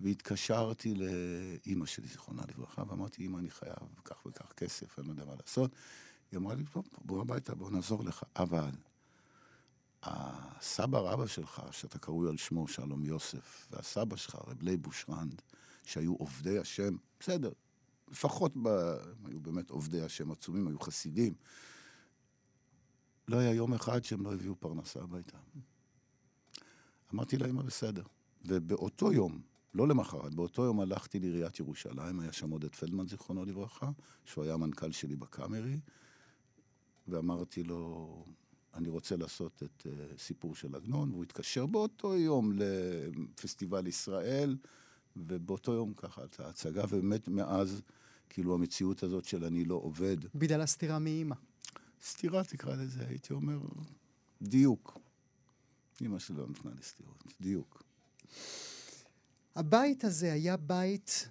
והתקשרתי 0.00 0.94
לאימא 0.94 1.86
שלי, 1.86 2.06
זיכרונה 2.06 2.42
לברכה, 2.48 2.82
ואמרתי, 2.88 3.22
אימא, 3.22 3.38
אני 3.38 3.50
חייב 3.50 3.74
כך 4.04 4.26
וכך 4.26 4.52
כסף, 4.52 4.98
אני 4.98 5.06
לא 5.06 5.12
יודע 5.12 5.24
מה 5.24 5.34
לעשות. 5.40 5.70
היא 6.32 6.38
אמרה 6.38 6.54
לי, 6.54 6.64
טוב, 6.64 6.88
בוא 7.04 7.20
הביתה, 7.20 7.54
בוא 7.54 7.70
נעזור 7.70 8.04
לך. 8.04 8.22
אבל 8.36 8.70
הסבא 10.02 10.98
רבא 10.98 11.26
שלך, 11.26 11.62
שאתה 11.70 11.98
קרוי 11.98 12.28
על 12.28 12.36
שמו 12.36 12.68
שלום 12.68 13.04
יוסף, 13.04 13.66
והסבא 13.70 14.16
שלך, 14.16 14.34
רב 14.34 14.62
לייבוש 14.62 15.06
רנד, 15.08 15.42
שהיו 15.84 16.14
עובדי 16.14 16.58
השם, 16.58 16.96
בסדר, 17.20 17.52
לפחות 18.10 18.52
ב... 18.62 18.68
היו 19.24 19.40
באמת 19.40 19.70
עובדי 19.70 20.00
השם 20.02 20.30
עצומים, 20.30 20.68
היו 20.68 20.80
חסידים. 20.80 21.34
לא 23.30 23.38
היה 23.38 23.52
יום 23.52 23.74
אחד 23.74 24.04
שהם 24.04 24.22
לא 24.22 24.32
הביאו 24.32 24.54
פרנסה 24.60 25.00
הביתה. 25.00 25.38
אמרתי 27.14 27.36
לאמא, 27.36 27.62
בסדר. 27.62 28.02
ובאותו 28.44 29.12
יום, 29.12 29.40
לא 29.74 29.88
למחרת, 29.88 30.34
באותו 30.34 30.64
יום 30.64 30.80
הלכתי 30.80 31.18
לעיריית 31.18 31.60
ירושלים, 31.60 32.20
היה 32.20 32.32
שם 32.32 32.50
עודד 32.50 32.74
פלדמן, 32.74 33.08
זיכרונו 33.08 33.44
לברכה, 33.44 33.90
שהוא 34.24 34.44
היה 34.44 34.54
המנכ"ל 34.54 34.92
שלי 34.92 35.16
בקאמרי, 35.16 35.80
ואמרתי 37.08 37.62
לו, 37.62 38.24
אני 38.74 38.88
רוצה 38.88 39.16
לעשות 39.16 39.62
את 39.62 39.86
uh, 39.86 40.18
סיפור 40.18 40.54
של 40.54 40.74
עגנון, 40.74 41.10
והוא 41.10 41.22
התקשר 41.22 41.66
באותו 41.66 42.16
יום 42.16 42.52
לפסטיבל 42.54 43.86
ישראל, 43.86 44.56
ובאותו 45.16 45.72
יום 45.72 45.94
ככה 45.94 46.22
הייתה 46.22 46.48
הצגה, 46.48 46.84
ובאמת 46.84 47.28
מאז, 47.28 47.82
כאילו 48.28 48.54
המציאות 48.54 49.02
הזאת 49.02 49.24
של 49.24 49.44
אני 49.44 49.64
לא 49.64 49.74
עובד, 49.74 50.16
בגלל 50.34 50.60
הסתירה 50.60 50.98
מאימא. 50.98 51.34
סתירה 52.04 52.44
תקרא 52.44 52.74
לזה, 52.74 53.06
הייתי 53.08 53.32
אומר, 53.32 53.58
דיוק. 54.42 54.98
אמא 56.00 56.18
שלי 56.18 56.36
לא 56.36 56.46
נתנה 56.48 56.70
לי 56.74 56.82
סתירות, 56.82 57.24
דיוק. 57.40 57.82
הבית 59.56 60.04
הזה 60.04 60.32
היה 60.32 60.56
בית 60.56 61.28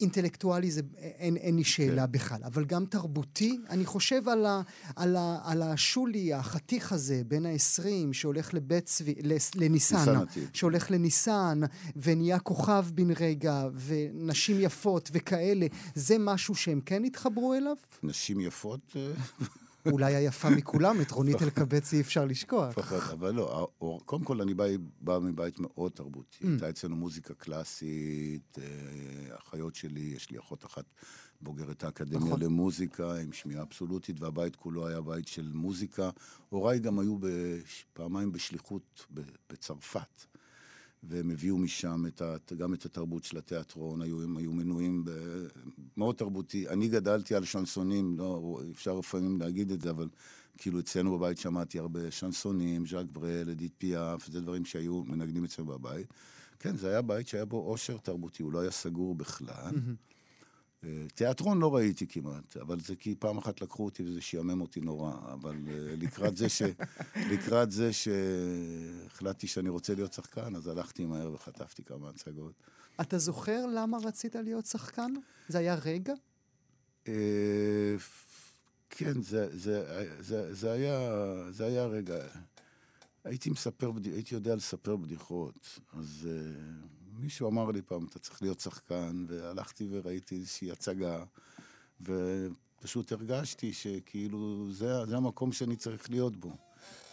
אינטלקטואלי, 0.00 0.70
זה, 0.70 0.80
אין, 0.98 1.36
אין 1.36 1.56
לי 1.56 1.64
שאלה 1.64 2.06
כן. 2.06 2.12
בכלל, 2.12 2.44
אבל 2.44 2.64
גם 2.64 2.84
תרבותי. 2.86 3.58
אני 3.70 3.86
חושב 3.86 4.28
על, 4.28 4.46
ה, 4.46 4.62
על, 4.96 5.16
ה, 5.16 5.38
על 5.44 5.62
השולי, 5.62 6.34
החתיך 6.34 6.92
הזה, 6.92 7.22
בין 7.28 7.46
ה-20, 7.46 8.12
שהולך 8.12 8.54
לבית 8.54 8.84
צבי, 8.84 9.14
לניסן. 9.54 10.14
שהולך 10.52 10.90
לניסן, 10.90 11.60
ונהיה 11.96 12.38
כוכב 12.38 12.86
בן 12.94 13.10
רגע, 13.10 13.68
ונשים 13.74 14.56
יפות 14.60 15.10
וכאלה, 15.12 15.66
זה 15.94 16.16
משהו 16.18 16.54
שהם 16.54 16.80
כן 16.80 17.04
התחברו 17.04 17.54
אליו? 17.54 17.76
נשים 18.02 18.40
יפות, 18.40 18.80
אולי 19.86 20.14
היפה 20.14 20.50
מכולם, 20.50 21.00
את 21.00 21.10
רונית 21.10 21.42
אלקבץ 21.42 21.92
אי 21.94 22.00
אפשר 22.00 22.24
לשכוח. 22.24 22.74
פחות, 22.74 23.02
אבל 23.12 23.34
לא, 23.34 23.50
האור- 23.78 24.02
קודם 24.04 24.24
כל 24.24 24.40
אני 24.40 24.54
בא, 24.54 24.64
בא 25.00 25.18
מבית 25.18 25.58
מאוד 25.60 25.92
תרבותי. 25.92 26.44
Mm. 26.44 26.46
הייתה 26.48 26.68
אצלנו 26.70 26.96
מוזיקה 26.96 27.34
קלאסית, 27.34 28.58
אה, 28.58 28.64
אחיות 29.38 29.74
שלי, 29.74 30.00
יש 30.00 30.30
לי 30.30 30.38
אחות 30.38 30.64
אחת 30.64 30.84
בוגרת 31.40 31.84
האקדמיה 31.84 32.18
נכון. 32.26 32.40
למוזיקה, 32.42 33.14
עם 33.20 33.32
שמיעה 33.32 33.62
אבסולוטית, 33.62 34.20
והבית 34.20 34.56
כולו 34.56 34.86
היה 34.86 35.00
בית 35.00 35.28
של 35.28 35.50
מוזיקה. 35.54 36.10
הוריי 36.48 36.78
גם 36.78 36.98
היו 36.98 37.18
פעמיים 37.92 38.32
בשליחות 38.32 39.06
בצרפת. 39.50 40.24
והם 41.02 41.30
הביאו 41.30 41.58
משם 41.58 42.06
את 42.06 42.22
ה, 42.22 42.36
גם 42.56 42.74
את 42.74 42.84
התרבות 42.84 43.24
של 43.24 43.38
התיאטרון, 43.38 44.02
היו, 44.02 44.22
הם 44.22 44.36
היו 44.36 44.52
מנויים 44.52 45.04
ב, 45.04 45.10
מאוד 45.96 46.14
תרבותי. 46.14 46.68
אני 46.68 46.88
גדלתי 46.88 47.34
על 47.34 47.44
שנסונים, 47.44 48.18
לא, 48.18 48.60
אפשר 48.72 48.94
לפעמים 48.94 49.40
להגיד 49.40 49.70
את 49.70 49.80
זה, 49.80 49.90
אבל 49.90 50.08
כאילו 50.58 50.80
אצלנו 50.80 51.18
בבית 51.18 51.38
שמעתי 51.38 51.78
הרבה 51.78 52.10
שנסונים, 52.10 52.86
ז'אק 52.86 53.06
ברל, 53.12 53.50
אדית 53.50 53.72
פיאף, 53.78 54.26
זה 54.26 54.40
דברים 54.40 54.64
שהיו 54.64 55.02
מנגנים 55.04 55.44
אצלנו 55.44 55.68
בבית. 55.68 56.06
כן, 56.58 56.76
זה 56.76 56.88
היה 56.88 57.02
בית 57.02 57.28
שהיה 57.28 57.44
בו 57.44 57.56
עושר 57.56 57.96
תרבותי, 57.96 58.42
הוא 58.42 58.52
לא 58.52 58.60
היה 58.60 58.70
סגור 58.70 59.14
בכלל. 59.14 59.54
אה, 59.64 59.70
תיאטרון 61.14 61.58
לא 61.58 61.76
ראיתי 61.76 62.06
כמעט, 62.06 62.56
אבל 62.56 62.80
זה 62.80 62.96
כי 62.96 63.14
פעם 63.18 63.38
אחת 63.38 63.60
לקחו 63.60 63.84
אותי 63.84 64.02
וזה 64.02 64.20
שיאמם 64.20 64.60
אותי 64.60 64.80
נורא. 64.80 65.12
אבל 65.32 65.56
אה, 65.68 65.94
לקראת 65.96 66.36
זה 66.36 66.48
ש... 66.48 66.62
לקראת 67.32 67.70
זה 67.70 67.90
שהחלטתי 67.92 69.46
שאני 69.46 69.68
רוצה 69.68 69.94
להיות 69.94 70.12
שחקן, 70.12 70.56
אז 70.56 70.66
הלכתי 70.66 71.06
מהר 71.06 71.32
וחטפתי 71.32 71.84
כמה 71.84 72.08
הצגות. 72.08 72.52
אתה 73.00 73.18
זוכר 73.18 73.66
למה 73.66 73.98
רצית 74.04 74.34
להיות 74.34 74.66
שחקן? 74.66 75.12
זה 75.48 75.58
היה 75.58 75.74
רגע? 75.74 76.12
אה, 77.08 77.96
כן, 78.90 79.22
זה, 79.22 79.58
זה, 79.58 80.06
זה, 80.20 80.54
זה, 80.54 80.72
היה, 80.72 81.10
זה 81.50 81.64
היה 81.64 81.86
רגע. 81.86 82.16
הייתי 83.24 83.50
מספר, 83.50 83.92
הייתי 84.04 84.34
יודע 84.34 84.56
לספר 84.56 84.96
בדיחות, 84.96 85.78
אז 85.92 86.28
uh, 86.28 86.97
מישהו 87.18 87.48
אמר 87.48 87.70
לי 87.70 87.82
פעם, 87.82 88.04
אתה 88.04 88.18
צריך 88.18 88.42
להיות 88.42 88.60
שחקן, 88.60 89.24
והלכתי 89.28 89.88
וראיתי 89.90 90.34
איזושהי 90.34 90.70
הצגה, 90.70 91.24
ופשוט 92.00 93.12
הרגשתי 93.12 93.72
שכאילו 93.72 94.66
זה, 94.70 95.06
זה 95.06 95.16
המקום 95.16 95.52
שאני 95.52 95.76
צריך 95.76 96.10
להיות 96.10 96.36
בו. 96.36 96.56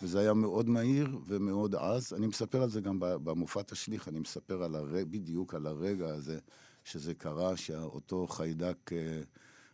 וזה 0.02 0.20
היה 0.20 0.34
מאוד 0.34 0.70
מהיר 0.70 1.20
ומאוד 1.26 1.76
עז. 1.76 2.14
אני 2.14 2.28
מספר 2.28 2.62
על 2.62 2.70
זה 2.70 2.82
גם 2.82 3.00
במופע 3.00 3.62
תשליך, 3.62 4.08
אני 4.08 4.20
מספר 4.20 4.64
על 4.64 4.76
הר... 4.76 4.86
בדיוק 5.10 5.54
על 5.54 5.68
הרגע 5.68 6.08
הזה 6.08 6.40
שזה 6.84 7.14
קרה, 7.14 7.58
שאותו 7.58 8.28
חיידק 8.28 8.94
אה, 8.94 9.22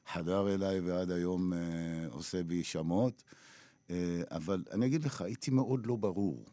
חדר 0.08 0.54
אליי 0.54 0.80
ועד 0.80 1.12
היום 1.12 1.54
אה, 1.54 1.60
עושה 2.10 2.44
בי 2.44 2.64
שמות. 2.64 3.24
אה, 3.90 4.22
אבל 4.32 4.64
אני 4.72 4.86
אגיד 4.86 5.04
לך, 5.04 5.22
הייתי 5.22 5.52
מאוד 5.52 5.86
לא 5.86 5.96
ברור. 5.96 6.46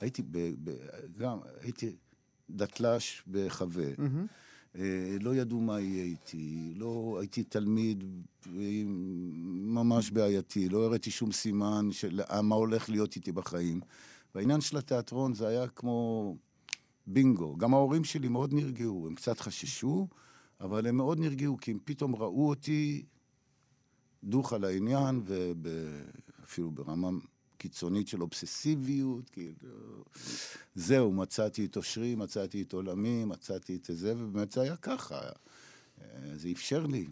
הייתי 0.00 0.22
ב... 0.22 0.38
ב 0.64 0.76
גם, 1.16 1.38
הייתי... 1.60 1.96
דתל"ש 2.50 3.22
בחווה. 3.28 3.86
מהמם. 3.98 4.26
אה, 4.78 5.16
לא 5.20 5.34
ידעו 5.34 5.60
מה 5.60 5.80
יהיה 5.80 6.04
איתי, 6.04 6.72
לא 6.76 7.16
הייתי 7.20 7.42
תלמיד 7.42 8.04
אה, 8.46 8.82
ממש 9.76 10.10
בעייתי, 10.10 10.68
לא 10.68 10.84
הראיתי 10.84 11.10
שום 11.10 11.32
סימן 11.32 11.88
של 11.92 12.20
מה 12.42 12.54
הולך 12.54 12.90
להיות 12.90 13.16
איתי 13.16 13.32
בחיים. 13.32 13.80
והעניין 14.34 14.60
של 14.60 14.76
התיאטרון 14.76 15.34
זה 15.34 15.48
היה 15.48 15.68
כמו 15.68 16.36
בינגו. 17.06 17.56
גם 17.56 17.74
ההורים 17.74 18.04
שלי 18.04 18.28
מאוד 18.28 18.54
נרגעו, 18.54 19.06
הם 19.06 19.14
קצת 19.14 19.40
חששו, 19.40 20.08
אבל 20.60 20.86
הם 20.86 20.96
מאוד 20.96 21.20
נרגעו, 21.20 21.56
כי 21.56 21.70
הם 21.70 21.78
פתאום 21.84 22.16
ראו 22.16 22.48
אותי 22.48 23.04
דוך 24.24 24.52
על 24.52 24.64
העניין, 24.64 25.22
ואפילו 25.24 26.70
ברמה 26.70 27.10
קיצונית 27.58 28.08
של 28.08 28.22
אובססיביות, 28.22 29.30
כאילו... 29.30 30.04
זהו, 30.74 31.12
מצאתי 31.12 31.64
את 31.64 31.76
אושרי, 31.76 32.14
מצאתי 32.14 32.62
את 32.62 32.72
עולמי, 32.72 33.24
מצאתי 33.24 33.76
את 33.76 33.90
זה, 33.92 34.14
ובאמת 34.16 34.52
זה 34.52 34.60
היה 34.60 34.76
ככה. 34.76 35.20
אה, 35.20 36.36
זה 36.36 36.48
אפשר 36.52 36.86
לי. 36.86 37.06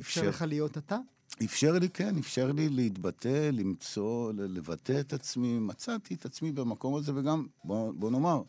אפשר 0.00 0.28
לך 0.28 0.42
להיות 0.42 0.78
אתה? 0.78 0.98
אפשר 1.44 1.72
לי, 1.72 1.88
כן, 1.88 2.18
אפשר 2.18 2.52
לי 2.52 2.68
להתבטא, 2.68 3.50
למצוא, 3.52 4.32
לבטא 4.32 5.00
את 5.00 5.12
עצמי. 5.12 5.58
מצאתי 5.58 6.14
את 6.14 6.24
עצמי 6.24 6.52
במקום 6.52 6.94
הזה, 6.94 7.12
וגם, 7.14 7.46
בוא, 7.64 7.92
בוא 7.92 8.10
נאמר, 8.10 8.42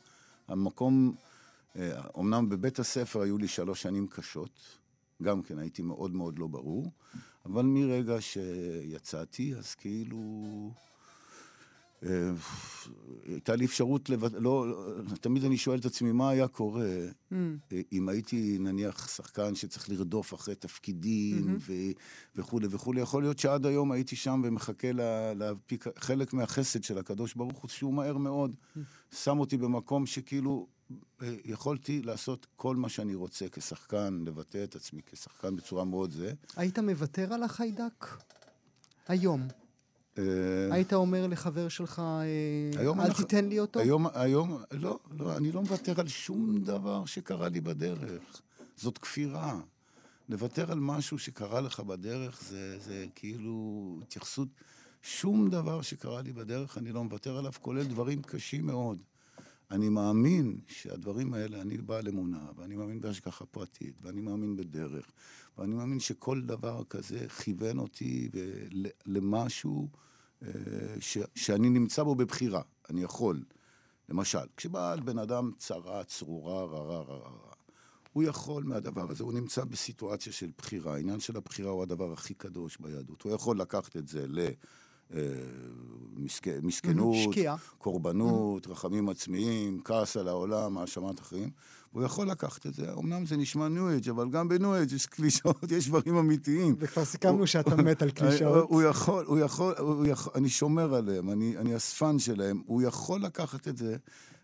המקום, 0.47 1.15
אה, 1.75 2.01
אומנם 2.15 2.49
בבית 2.49 2.79
הספר 2.79 3.21
היו 3.21 3.37
לי 3.37 3.47
שלוש 3.47 3.81
שנים 3.81 4.07
קשות, 4.07 4.59
גם 5.21 5.41
כן 5.41 5.59
הייתי 5.59 5.81
מאוד 5.81 6.11
מאוד 6.15 6.39
לא 6.39 6.47
ברור, 6.47 6.91
אבל 7.45 7.65
מרגע 7.65 8.21
שיצאתי, 8.21 9.55
אז 9.55 9.75
כאילו... 9.75 10.71
אה, 12.05 12.31
הייתה 13.25 13.55
לי 13.55 13.65
אפשרות 13.65 14.09
לבטא, 14.09 14.37
לא, 14.39 14.65
תמיד 15.21 15.43
אני 15.45 15.57
שואל 15.57 15.79
את 15.79 15.85
עצמי, 15.85 16.11
מה 16.11 16.29
היה 16.29 16.47
קורה 16.47 16.85
אמ, 17.31 17.57
אם 17.91 18.09
הייתי 18.09 18.57
נניח 18.59 19.07
שחקן 19.15 19.55
שצריך 19.55 19.89
לרדוף 19.89 20.33
אחרי 20.33 20.55
תפקידים 20.55 21.57
ו- 21.59 21.73
וכולי 22.35 22.67
וכולי, 22.69 23.01
יכול 23.01 23.23
להיות 23.23 23.39
שעד 23.39 23.65
היום 23.65 23.91
הייתי 23.91 24.15
שם 24.15 24.41
ומחכה 24.45 24.91
לה- 24.91 25.33
להפיק 25.33 25.85
חלק 25.97 26.33
מהחסד 26.33 26.83
של 26.83 26.97
הקדוש 26.97 27.33
ברוך 27.35 27.57
הוא, 27.59 27.69
שהוא 27.69 27.93
מהר 27.93 28.17
מאוד 28.17 28.55
שם 29.15 29.39
אותי 29.39 29.57
במקום 29.57 30.05
שכאילו 30.05 30.67
יכולתי 31.45 32.01
לעשות 32.01 32.47
כל 32.55 32.75
מה 32.75 32.89
שאני 32.89 33.15
רוצה 33.15 33.45
כשחקן, 33.51 34.23
לבטא 34.25 34.63
את 34.63 34.75
עצמי 34.75 35.01
כשחקן 35.05 35.55
בצורה 35.55 35.85
מאוד 35.85 36.11
זה. 36.11 36.33
היית 36.55 36.79
מוותר 36.79 37.33
על 37.33 37.43
החיידק? 37.43 38.05
היום. 39.07 39.47
אה, 40.17 40.23
היית 40.71 40.93
אומר 40.93 41.27
לחבר 41.27 41.67
שלך, 41.67 41.99
אה, 41.99 43.03
אל 43.05 43.13
תיתן 43.13 43.45
לי 43.45 43.59
אותו? 43.59 43.79
היום, 43.79 44.07
היום, 44.13 44.63
לא, 44.71 44.99
לא, 45.11 45.37
אני 45.37 45.51
לא 45.51 45.61
מוותר 45.61 45.99
על 45.99 46.07
שום 46.07 46.63
דבר 46.63 47.05
שקרה 47.05 47.49
לי 47.49 47.61
בדרך. 47.61 48.41
זאת 48.75 48.97
כפירה. 48.97 49.59
לוותר 50.29 50.71
על 50.71 50.79
משהו 50.79 51.19
שקרה 51.19 51.61
לך 51.61 51.79
בדרך 51.79 52.41
זה, 52.43 52.79
זה 52.79 53.05
כאילו 53.15 53.99
התייחסות... 54.01 54.47
שום 55.01 55.49
דבר 55.49 55.81
שקרה 55.81 56.21
לי 56.21 56.33
בדרך 56.33 56.77
אני 56.77 56.91
לא 56.91 57.03
מוותר 57.03 57.37
עליו, 57.37 57.51
כולל 57.61 57.83
דברים 57.83 58.21
קשים 58.21 58.65
מאוד. 58.65 58.97
אני 59.71 59.89
מאמין 59.89 60.59
שהדברים 60.67 61.33
האלה, 61.33 61.61
אני 61.61 61.77
בעל 61.77 62.07
אמונה, 62.07 62.45
ואני 62.55 62.75
מאמין 62.75 63.01
בהשגחה 63.01 63.45
פרטית, 63.45 63.95
ואני 64.01 64.21
מאמין 64.21 64.55
בדרך, 64.55 65.11
ואני 65.57 65.75
מאמין 65.75 65.99
שכל 65.99 66.41
דבר 66.41 66.83
כזה 66.89 67.27
כיוון 67.27 67.77
אותי 67.79 68.29
למשהו 69.05 69.89
אה, 70.43 70.49
ש, 70.99 71.17
שאני 71.35 71.69
נמצא 71.69 72.03
בו 72.03 72.15
בבחירה. 72.15 72.61
אני 72.89 73.03
יכול. 73.03 73.43
למשל, 74.09 74.47
כשבא 74.57 74.91
על 74.91 74.99
בן 74.99 75.17
אדם 75.17 75.51
צרה, 75.57 76.03
צרורה, 76.03 76.63
רע, 76.65 76.83
רע, 76.83 77.01
רע, 77.01 77.51
הוא 78.13 78.23
יכול 78.23 78.63
מהדבר 78.63 79.11
הזה, 79.11 79.23
הוא 79.23 79.33
נמצא 79.33 79.63
בסיטואציה 79.63 80.33
של 80.33 80.51
בחירה. 80.57 80.93
העניין 80.93 81.19
של 81.19 81.37
הבחירה 81.37 81.71
הוא 81.71 81.83
הדבר 81.83 82.13
הכי 82.13 82.33
קדוש 82.33 82.77
ביהדות. 82.77 83.21
הוא 83.21 83.31
יכול 83.31 83.59
לקחת 83.59 83.97
את 83.97 84.07
זה 84.07 84.25
ל... 84.27 84.39
אה, 85.15 85.19
מסכ- 86.17 86.61
מסכנות. 86.63 87.15
קורבנות, 87.77 88.67
רחמים 88.67 89.09
עצמיים, 89.09 89.81
כעס 89.83 90.17
על 90.17 90.27
העולם, 90.27 90.77
האשמת 90.77 91.19
אחרים. 91.19 91.49
הוא 91.91 92.03
יכול 92.03 92.27
לקחת 92.29 92.65
את 92.65 92.73
זה, 92.73 92.93
אמנם 92.93 93.25
זה 93.25 93.37
נשמע 93.37 93.67
ניו 93.67 93.89
אייג', 93.89 94.09
אבל 94.09 94.29
גם 94.29 94.49
בניו 94.49 94.75
אייג' 94.75 94.91
יש 94.91 95.05
קלישאות, 95.05 95.71
יש 95.71 95.87
דברים 95.87 96.15
אמיתיים. 96.17 96.75
וכבר 96.79 97.05
סיכמנו 97.05 97.47
שאתה 97.47 97.75
מת 97.75 98.01
על 98.01 98.07
הוא 98.09 98.15
קלישאות. 98.15 98.65
הוא 98.69 98.81
יכול, 98.81 99.25
הוא 99.25 99.39
יכול, 99.39 99.73
אני 100.35 100.49
שומר 100.49 100.93
עליהם, 100.95 101.29
אני 101.57 101.75
אספן 101.75 102.19
שלהם, 102.19 102.61
הוא 102.65 102.81
יכול 102.81 103.21
לקחת 103.21 103.67
את 103.67 103.77
זה 103.77 103.95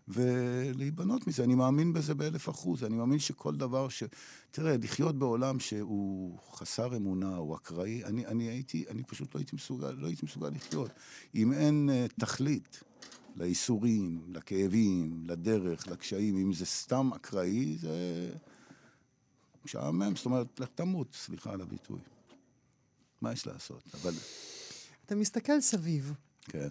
ולהיבנות 0.08 1.26
מזה. 1.26 1.44
אני 1.44 1.54
מאמין 1.54 1.92
בזה 1.92 2.14
באלף 2.14 2.48
אחוז, 2.48 2.84
אני 2.84 2.96
מאמין 2.96 3.18
שכל 3.18 3.56
דבר 3.56 3.88
ש... 3.88 4.02
תראה, 4.50 4.76
לחיות 4.76 5.18
בעולם 5.18 5.60
שהוא 5.60 6.38
חסר 6.52 6.96
אמונה, 6.96 7.36
הוא 7.36 7.56
אקראי, 7.56 8.04
אני, 8.04 8.26
אני 8.26 8.44
הייתי, 8.44 8.84
אני 8.90 9.02
פשוט 9.02 9.34
לא 9.34 9.40
הייתי 9.40 9.56
מסוגל, 9.56 9.90
לא 9.90 10.06
הייתי 10.06 10.26
מסוגל 10.26 10.48
לחיות. 10.48 10.90
אם 11.34 11.52
אין 11.52 11.90
uh, 11.90 12.20
תכלית 12.20 12.82
לייסורים, 13.36 14.22
לכאבים, 14.28 15.24
לדרך, 15.28 15.88
לקשיים, 15.88 16.36
אם 16.36 16.52
זה 16.52 16.66
סתם 16.66 17.10
אקראי, 17.16 17.76
זה 17.78 18.30
משעמם, 19.64 20.16
זאת 20.16 20.26
אומרת, 20.26 20.60
לך 20.60 20.68
תמות, 20.74 21.14
סליחה 21.14 21.52
על 21.52 21.60
הביטוי. 21.60 22.00
מה 23.20 23.32
יש 23.32 23.46
לעשות? 23.46 23.82
אבל, 23.94 24.14
אתה 25.06 25.14
מסתכל 25.14 25.60
סביב, 25.60 26.12
כן. 26.40 26.68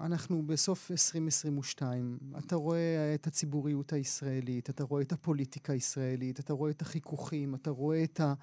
אנחנו 0.00 0.42
בסוף 0.46 0.90
2022, 0.90 2.18
אתה 2.38 2.56
רואה 2.56 3.14
את 3.14 3.26
הציבוריות 3.26 3.92
הישראלית, 3.92 4.70
אתה 4.70 4.84
רואה 4.84 5.02
את 5.02 5.12
הפוליטיקה 5.12 5.72
הישראלית, 5.72 6.40
אתה 6.40 6.52
רואה 6.52 6.70
את 6.70 6.82
החיכוכים, 6.82 7.54
אתה 7.54 7.70
רואה 7.70 8.04
את 8.04 8.20
ה... 8.20 8.34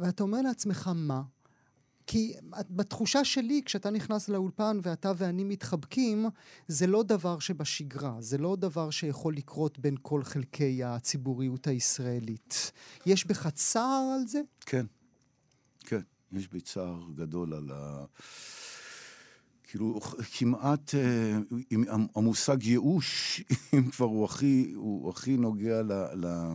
ואתה 0.00 0.22
אומר 0.22 0.42
לעצמך, 0.42 0.90
מה? 0.94 1.22
כי 2.06 2.34
בתחושה 2.70 3.24
שלי, 3.24 3.62
כשאתה 3.64 3.90
נכנס 3.90 4.28
לאולפן 4.28 4.80
ואתה 4.82 5.12
ואני 5.16 5.44
מתחבקים, 5.44 6.26
זה 6.68 6.86
לא 6.86 7.02
דבר 7.02 7.38
שבשגרה, 7.38 8.16
זה 8.20 8.38
לא 8.38 8.56
דבר 8.56 8.90
שיכול 8.90 9.34
לקרות 9.36 9.78
בין 9.78 9.94
כל 10.02 10.22
חלקי 10.22 10.84
הציבוריות 10.84 11.66
הישראלית. 11.66 12.72
יש 13.06 13.26
בך 13.26 13.48
צער 13.48 14.16
על 14.20 14.26
זה? 14.26 14.40
כן, 14.60 14.86
כן. 15.80 16.00
יש 16.32 16.48
בי 16.48 16.60
צער 16.60 17.00
גדול 17.14 17.54
על 17.54 17.70
ה... 17.74 18.04
כאילו, 19.68 20.00
כמעט, 20.38 20.94
אה, 20.94 21.38
עם 21.70 21.84
המושג 22.14 22.62
ייאוש, 22.62 23.40
אם 23.74 23.90
כבר 23.90 24.06
הוא 24.06 24.24
הכי, 24.24 24.72
הוא 24.74 25.10
הכי 25.10 25.36
נוגע 25.36 25.82
ל... 25.82 25.92
ל 25.92 26.52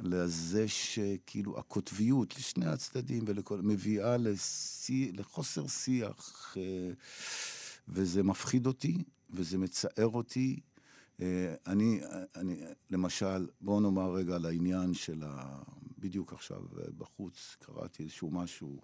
לזה 0.00 0.68
שכאילו 0.68 1.58
הקוטביות 1.58 2.36
לשני 2.36 2.66
הצדדים 2.66 3.24
ולכל, 3.26 3.60
מביאה 3.62 4.16
לשיא, 4.16 5.12
לחוסר 5.12 5.66
שיח, 5.66 6.54
אה, 6.56 6.90
וזה 7.88 8.22
מפחיד 8.22 8.66
אותי, 8.66 9.04
וזה 9.30 9.58
מצער 9.58 10.08
אותי. 10.08 10.60
אה, 11.20 11.54
אני, 11.66 12.00
אני, 12.36 12.56
למשל, 12.90 13.48
בואו 13.60 13.80
נאמר 13.80 14.12
רגע 14.12 14.34
על 14.34 14.46
העניין 14.46 14.94
של 14.94 15.22
ה... 15.26 15.62
בדיוק 15.98 16.32
עכשיו 16.32 16.62
בחוץ 16.98 17.56
קראתי 17.60 18.02
איזשהו 18.02 18.30
משהו, 18.30 18.80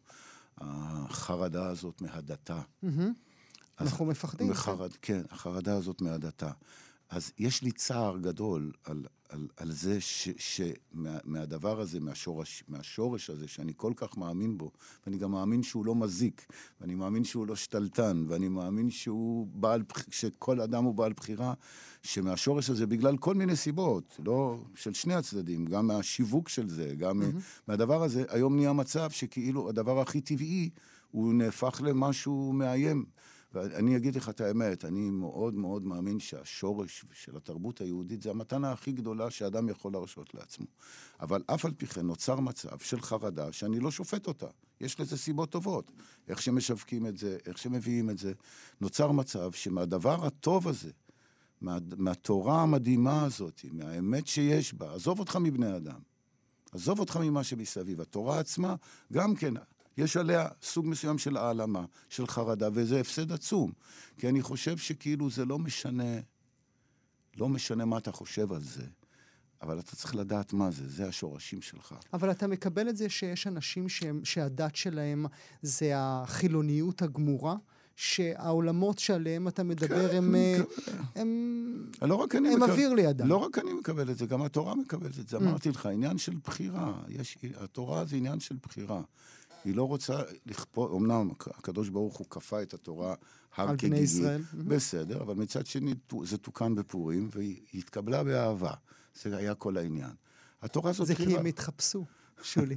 החרדה 0.58 1.66
הזאת 1.66 2.00
מהדתה. 2.02 2.60
אז- 2.82 2.88
אנחנו 3.80 4.04
מפחדים. 4.04 4.50
מחרד, 4.50 4.90
כן, 5.02 5.22
החרדה 5.30 5.76
הזאת 5.76 6.00
מהדתה. 6.02 6.50
אז 7.12 7.32
יש 7.38 7.62
לי 7.62 7.72
צער 7.72 8.18
גדול 8.18 8.72
על, 8.84 9.04
על, 9.28 9.48
על 9.56 9.72
זה 9.72 10.00
ש, 10.00 10.28
שמה, 10.38 11.44
הזה, 11.64 12.00
מהשורש, 12.00 12.64
מהשורש 12.68 13.30
הזה, 13.30 13.48
שאני 13.48 13.72
כל 13.76 13.92
כך 13.96 14.16
מאמין 14.16 14.58
בו, 14.58 14.70
ואני 15.06 15.18
גם 15.18 15.30
מאמין 15.30 15.62
שהוא 15.62 15.86
לא 15.86 15.94
מזיק, 15.94 16.46
ואני 16.80 16.94
מאמין 16.94 17.24
שהוא 17.24 17.46
לא 17.46 17.56
שתלטן, 17.56 18.24
ואני 18.28 18.48
מאמין 18.48 18.90
שהוא 18.90 19.46
בעל, 19.46 19.82
שכל 20.10 20.60
אדם 20.60 20.84
הוא 20.84 20.94
בעל 20.94 21.12
בחירה, 21.12 21.54
שמהשורש 22.02 22.70
הזה, 22.70 22.86
בגלל 22.86 23.16
כל 23.16 23.34
מיני 23.34 23.56
סיבות, 23.56 24.20
לא 24.24 24.58
של 24.74 24.94
שני 24.94 25.14
הצדדים, 25.14 25.64
גם 25.64 25.86
מהשיווק 25.86 26.48
של 26.48 26.68
זה, 26.68 26.94
גם 26.98 27.22
mm-hmm. 27.22 27.66
מהדבר 27.68 28.02
הזה, 28.02 28.24
היום 28.28 28.56
נהיה 28.56 28.72
מצב 28.72 29.10
שכאילו 29.10 29.68
הדבר 29.68 30.00
הכי 30.00 30.20
טבעי, 30.20 30.70
הוא 31.10 31.34
נהפך 31.34 31.80
למשהו 31.84 32.52
מאיים. 32.52 33.04
ואני 33.54 33.96
אגיד 33.96 34.16
לך 34.16 34.28
את 34.28 34.40
האמת, 34.40 34.84
אני 34.84 35.10
מאוד 35.10 35.54
מאוד 35.54 35.86
מאמין 35.86 36.18
שהשורש 36.18 37.04
של 37.12 37.36
התרבות 37.36 37.80
היהודית 37.80 38.22
זה 38.22 38.30
המתנה 38.30 38.72
הכי 38.72 38.92
גדולה 38.92 39.30
שאדם 39.30 39.68
יכול 39.68 39.92
להרשות 39.92 40.34
לעצמו. 40.34 40.66
אבל 41.20 41.42
אף 41.46 41.64
על 41.64 41.72
פי 41.72 41.86
כן 41.86 42.06
נוצר 42.06 42.40
מצב 42.40 42.78
של 42.78 43.00
חרדה 43.00 43.52
שאני 43.52 43.80
לא 43.80 43.90
שופט 43.90 44.26
אותה. 44.26 44.46
יש 44.80 45.00
לזה 45.00 45.18
סיבות 45.18 45.50
טובות. 45.50 45.92
איך 46.28 46.42
שמשווקים 46.42 47.06
את 47.06 47.18
זה, 47.18 47.38
איך 47.46 47.58
שמביאים 47.58 48.10
את 48.10 48.18
זה. 48.18 48.32
נוצר 48.80 49.12
מצב 49.12 49.52
שמהדבר 49.52 50.26
הטוב 50.26 50.68
הזה, 50.68 50.90
מה, 51.60 51.78
מהתורה 51.96 52.62
המדהימה 52.62 53.24
הזאת, 53.24 53.60
מהאמת 53.72 54.26
שיש 54.26 54.74
בה, 54.74 54.94
עזוב 54.94 55.18
אותך 55.18 55.36
מבני 55.36 55.76
אדם. 55.76 56.00
עזוב 56.72 57.00
אותך 57.00 57.16
ממה 57.16 57.44
שמסביב. 57.44 58.00
התורה 58.00 58.38
עצמה, 58.38 58.74
גם 59.12 59.34
כן, 59.34 59.54
יש 59.96 60.16
עליה 60.16 60.48
סוג 60.62 60.86
מסוים 60.86 61.18
של 61.18 61.36
העלמה, 61.36 61.84
של 62.08 62.26
חרדה, 62.26 62.68
וזה 62.72 63.00
הפסד 63.00 63.32
עצום. 63.32 63.72
כי 64.18 64.28
אני 64.28 64.42
חושב 64.42 64.76
שכאילו 64.76 65.30
זה 65.30 65.44
לא 65.44 65.58
משנה 65.58 66.20
לא 67.36 67.48
משנה 67.48 67.84
מה 67.84 67.98
אתה 67.98 68.12
חושב 68.12 68.52
על 68.52 68.60
זה, 68.60 68.84
אבל 69.62 69.78
אתה 69.78 69.96
צריך 69.96 70.14
לדעת 70.14 70.52
מה 70.52 70.70
זה, 70.70 70.88
זה 70.88 71.08
השורשים 71.08 71.62
שלך. 71.62 71.94
אבל 72.12 72.30
אתה 72.30 72.46
מקבל 72.46 72.88
את 72.88 72.96
זה 72.96 73.08
שיש 73.08 73.46
אנשים 73.46 73.88
שהם, 73.88 74.24
שהדת 74.24 74.76
שלהם 74.76 75.26
זה 75.62 75.92
החילוניות 75.96 77.02
הגמורה? 77.02 77.56
שהעולמות 77.96 78.98
שעליהם 78.98 79.48
אתה 79.48 79.62
מדבר 79.62 80.08
כן, 80.08 80.16
הם, 80.16 80.34
אה, 80.34 80.56
אני 81.16 81.22
הם, 82.00 82.08
לא 82.10 82.14
רק 82.14 82.34
אני 82.34 82.48
הם 82.48 82.56
מקבל... 82.56 82.70
אוויר 82.70 82.92
לידם. 82.94 83.26
לא 83.26 83.36
רק 83.36 83.58
אני 83.58 83.72
מקבל 83.72 84.10
את 84.10 84.18
זה, 84.18 84.26
גם 84.26 84.42
התורה 84.42 84.74
מקבלת 84.74 85.18
את 85.18 85.28
זה. 85.28 85.36
Mm. 85.36 85.40
אמרתי 85.40 85.68
לך, 85.68 85.86
עניין 85.86 86.18
של 86.18 86.32
בחירה. 86.44 87.02
יש, 87.08 87.38
התורה 87.56 88.04
זה 88.04 88.16
עניין 88.16 88.40
של 88.40 88.56
בחירה. 88.62 89.02
היא 89.64 89.74
לא 89.74 89.88
רוצה 89.88 90.22
לכפות, 90.46 90.90
אמנם 90.96 91.30
הקדוש 91.46 91.88
ברוך 91.88 92.16
הוא 92.16 92.26
כפה 92.30 92.62
את 92.62 92.74
התורה 92.74 93.14
הר 93.56 93.74
ישראל. 93.94 94.42
בסדר, 94.54 95.22
אבל 95.22 95.34
מצד 95.34 95.66
שני 95.66 95.94
זה 96.24 96.38
תוקן 96.38 96.74
בפורים, 96.74 97.28
והיא 97.32 97.60
התקבלה 97.74 98.24
באהבה. 98.24 98.72
זה 99.22 99.36
היה 99.36 99.54
כל 99.54 99.76
העניין. 99.76 100.12
התורה 100.62 100.92
זאת 100.92 101.06
זה 101.06 101.14
כי. 101.14 101.36
הם 101.36 101.46
התחפשו, 101.46 102.04
שולי. 102.42 102.76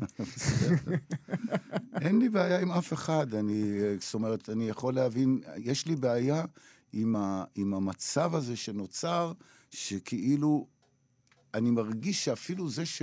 אין 2.01 2.19
לי 2.19 2.29
בעיה 2.29 2.59
עם 2.59 2.71
אף 2.71 2.93
אחד. 2.93 3.33
אני, 3.33 3.79
זאת 3.99 4.13
אומרת, 4.13 4.49
אני 4.49 4.69
יכול 4.69 4.93
להבין, 4.93 5.41
יש 5.57 5.85
לי 5.85 5.95
בעיה 5.95 6.45
עם, 6.93 7.15
ה, 7.15 7.43
עם 7.55 7.73
המצב 7.73 8.35
הזה 8.35 8.55
שנוצר, 8.55 9.31
שכאילו, 9.69 10.67
אני 11.53 11.71
מרגיש 11.71 12.25
שאפילו 12.25 12.69
זה 12.69 12.85
ש, 12.85 13.01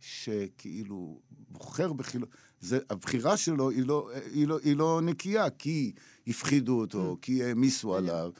שכאילו 0.00 1.20
בוחר 1.48 1.92
בחילו... 1.92 2.26
זה, 2.60 2.78
הבחירה 2.90 3.36
שלו 3.36 3.70
היא 3.70 3.86
לא, 3.86 4.10
היא, 4.32 4.48
לא, 4.48 4.58
היא 4.62 4.76
לא 4.76 5.00
נקייה, 5.04 5.50
כי 5.50 5.92
הפחידו 6.26 6.80
אותו, 6.80 7.16
כי 7.22 7.44
העמיסו 7.44 7.96
עליו, 7.96 8.32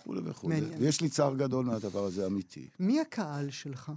וכולי 0.00 0.20
וכולי. 0.24 0.60
ויש 0.78 1.00
לי 1.00 1.08
צער 1.08 1.36
גדול 1.36 1.64
מהדבר 1.64 2.04
הזה, 2.04 2.26
אמיתי. 2.26 2.68
מי 2.78 3.00
הקהל 3.00 3.50
שלך? 3.50 3.92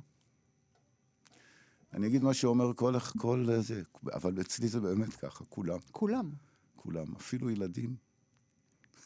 אני 1.94 2.08
אגיד 2.08 2.24
מה 2.24 2.34
שאומר 2.34 2.74
כל, 2.76 3.00
כל 3.18 3.46
זה, 3.60 3.82
אבל 4.14 4.42
אצלי 4.42 4.68
זה 4.68 4.80
באמת 4.80 5.14
ככה, 5.14 5.44
כולם. 5.50 5.78
כולם. 5.92 6.30
כולם, 6.76 7.06
אפילו 7.16 7.50
ילדים. 7.50 7.96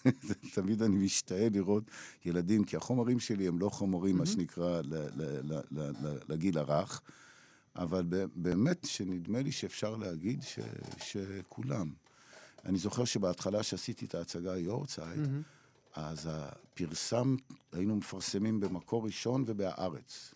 תמיד 0.56 0.82
אני 0.82 0.96
משתאה 0.96 1.48
לראות 1.50 1.84
ילדים, 2.26 2.64
כי 2.64 2.78
החומרים 2.78 3.20
שלי 3.20 3.48
הם 3.48 3.60
לא 3.60 3.70
חומרים, 3.70 4.18
מה 4.18 4.26
שנקרא, 4.26 4.82
ל- 4.82 5.24
ל- 5.72 6.18
לגיל 6.30 6.58
הרך, 6.58 7.02
אבל 7.78 8.04
באמת 8.36 8.86
שנדמה 8.86 9.42
לי 9.42 9.52
שאפשר 9.52 9.96
להגיד 9.96 10.44
ש- 10.44 10.60
שכולם. 11.04 11.94
אני 12.66 12.78
זוכר 12.78 13.06
שבהתחלה 13.06 13.64
שעשיתי 13.64 14.06
את 14.06 14.16
ההצגה 14.16 14.58
יורצייט, 14.58 15.20
אז 15.94 16.30
הפרסם, 16.32 17.36
היינו 17.72 17.96
מפרסמים 17.96 18.60
במקור 18.60 19.06
ראשון 19.06 19.44
ובהארץ. 19.48 20.34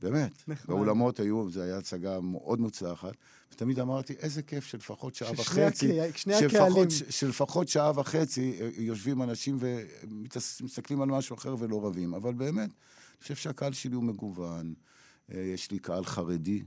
באמת. 0.00 0.48
נחמד. 0.48 0.66
באולמות 0.68 1.20
היו, 1.20 1.50
זו 1.50 1.62
הייתה 1.62 1.78
הצגה 1.78 2.20
מאוד 2.20 2.60
מוצלחת, 2.60 3.12
ותמיד 3.52 3.80
אמרתי, 3.80 4.12
איזה 4.12 4.42
כיף 4.42 4.64
שלפחות 4.64 5.14
שעה 5.14 5.32
וחצי, 5.32 5.98
שלפחות, 6.16 6.88
שלפחות 7.10 7.68
שעה 7.68 8.00
וחצי 8.00 8.58
אה, 8.60 8.70
יושבים 8.76 9.22
אנשים 9.22 9.58
ומסתכלים 9.60 11.02
על 11.02 11.08
משהו 11.08 11.36
אחר 11.36 11.54
ולא 11.58 11.86
רבים. 11.86 12.14
אבל 12.14 12.34
באמת, 12.34 12.70
אני 12.70 13.22
חושב 13.22 13.34
שהקהל 13.34 13.72
שלי 13.72 13.94
הוא 13.94 14.04
מגוון. 14.04 14.74
אה, 15.34 15.40
יש 15.40 15.70
לי 15.70 15.78
קהל 15.78 16.04
חרדי 16.04 16.62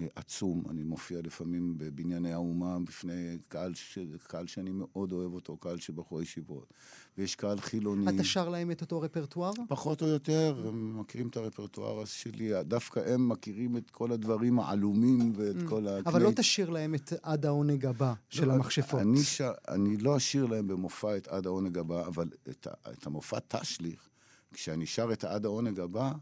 אה, 0.00 0.06
עצום, 0.14 0.62
אני 0.70 0.82
מופיע 0.82 1.20
לפעמים 1.24 1.74
בבנייני 1.78 2.32
האומה 2.32 2.78
בפני 2.78 3.38
קהל, 3.48 3.74
ש... 3.74 3.98
קהל 4.26 4.46
שאני 4.46 4.70
מאוד 4.72 5.12
אוהב 5.12 5.32
אותו, 5.32 5.56
קהל 5.56 5.78
של 5.78 5.92
בחורי 5.92 6.22
ישיבות. 6.22 6.72
ויש 7.18 7.34
קהל 7.34 7.60
חילוני. 7.60 8.16
אתה 8.16 8.24
שר 8.24 8.48
להם 8.48 8.70
את 8.70 8.80
אותו 8.80 9.00
רפרטואר? 9.00 9.52
פחות 9.68 10.02
או 10.02 10.06
יותר, 10.06 10.64
הם 10.68 11.00
מכירים 11.00 11.28
את 11.28 11.36
הרפרטואר 11.36 12.04
שלי, 12.04 12.64
דווקא 12.64 13.00
הם 13.06 13.28
מכירים 13.28 13.76
את 13.76 13.90
כל 13.90 14.12
הדברים 14.12 14.60
העלומים 14.60 15.32
ואת 15.36 15.56
כל 15.68 15.88
ה... 15.88 15.98
Mm. 15.98 16.02
אבל 16.06 16.22
לא 16.22 16.30
תשאיר 16.36 16.70
להם 16.70 16.94
את 16.94 17.12
עד 17.22 17.46
העונג 17.46 17.86
הבא 17.86 18.14
של 18.28 18.46
לא, 18.46 18.52
המכשפות. 18.52 19.00
אני, 19.00 19.22
ש... 19.22 19.40
אני 19.68 19.96
לא 19.96 20.16
אשיר 20.16 20.46
להם 20.46 20.68
במופע 20.68 21.16
את 21.16 21.28
עד 21.28 21.46
העונג 21.46 21.78
הבא, 21.78 22.06
אבל 22.06 22.28
את. 22.48 22.66
את 22.92 23.06
המופע 23.06 23.38
תשליך, 23.48 24.08
כשאני 24.52 24.86
שר 24.86 25.12
את 25.12 25.24
העד 25.24 25.44
העונג 25.44 25.80
הבא, 25.80 26.12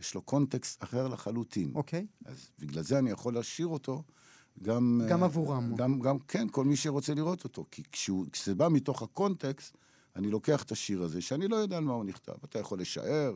יש 0.00 0.14
לו 0.14 0.22
קונטקסט 0.22 0.84
אחר 0.84 1.08
לחלוטין. 1.08 1.72
אוקיי. 1.74 2.06
אז 2.24 2.50
בגלל 2.58 2.82
זה 2.82 2.98
אני 2.98 3.10
יכול 3.10 3.38
לשיר 3.38 3.66
אותו 3.66 4.02
גם... 4.62 5.00
גם 5.08 5.20
אה, 5.20 5.24
עבורם. 5.24 5.74
גם, 5.76 6.00
גם, 6.00 6.18
כן, 6.18 6.48
כל 6.48 6.64
מי 6.64 6.76
שרוצה 6.76 7.14
לראות 7.14 7.44
אותו. 7.44 7.64
כי 7.70 7.82
כשהוא, 7.92 8.26
כשזה 8.32 8.54
בא 8.54 8.68
מתוך 8.70 9.02
הקונטקסט, 9.02 9.76
אני 10.16 10.30
לוקח 10.30 10.62
את 10.62 10.72
השיר 10.72 11.02
הזה, 11.02 11.22
שאני 11.22 11.48
לא 11.48 11.56
יודע 11.56 11.76
על 11.76 11.84
מה 11.84 11.92
הוא 11.92 12.04
נכתב. 12.04 12.32
אתה 12.44 12.58
יכול 12.58 12.80
לשער, 12.80 13.34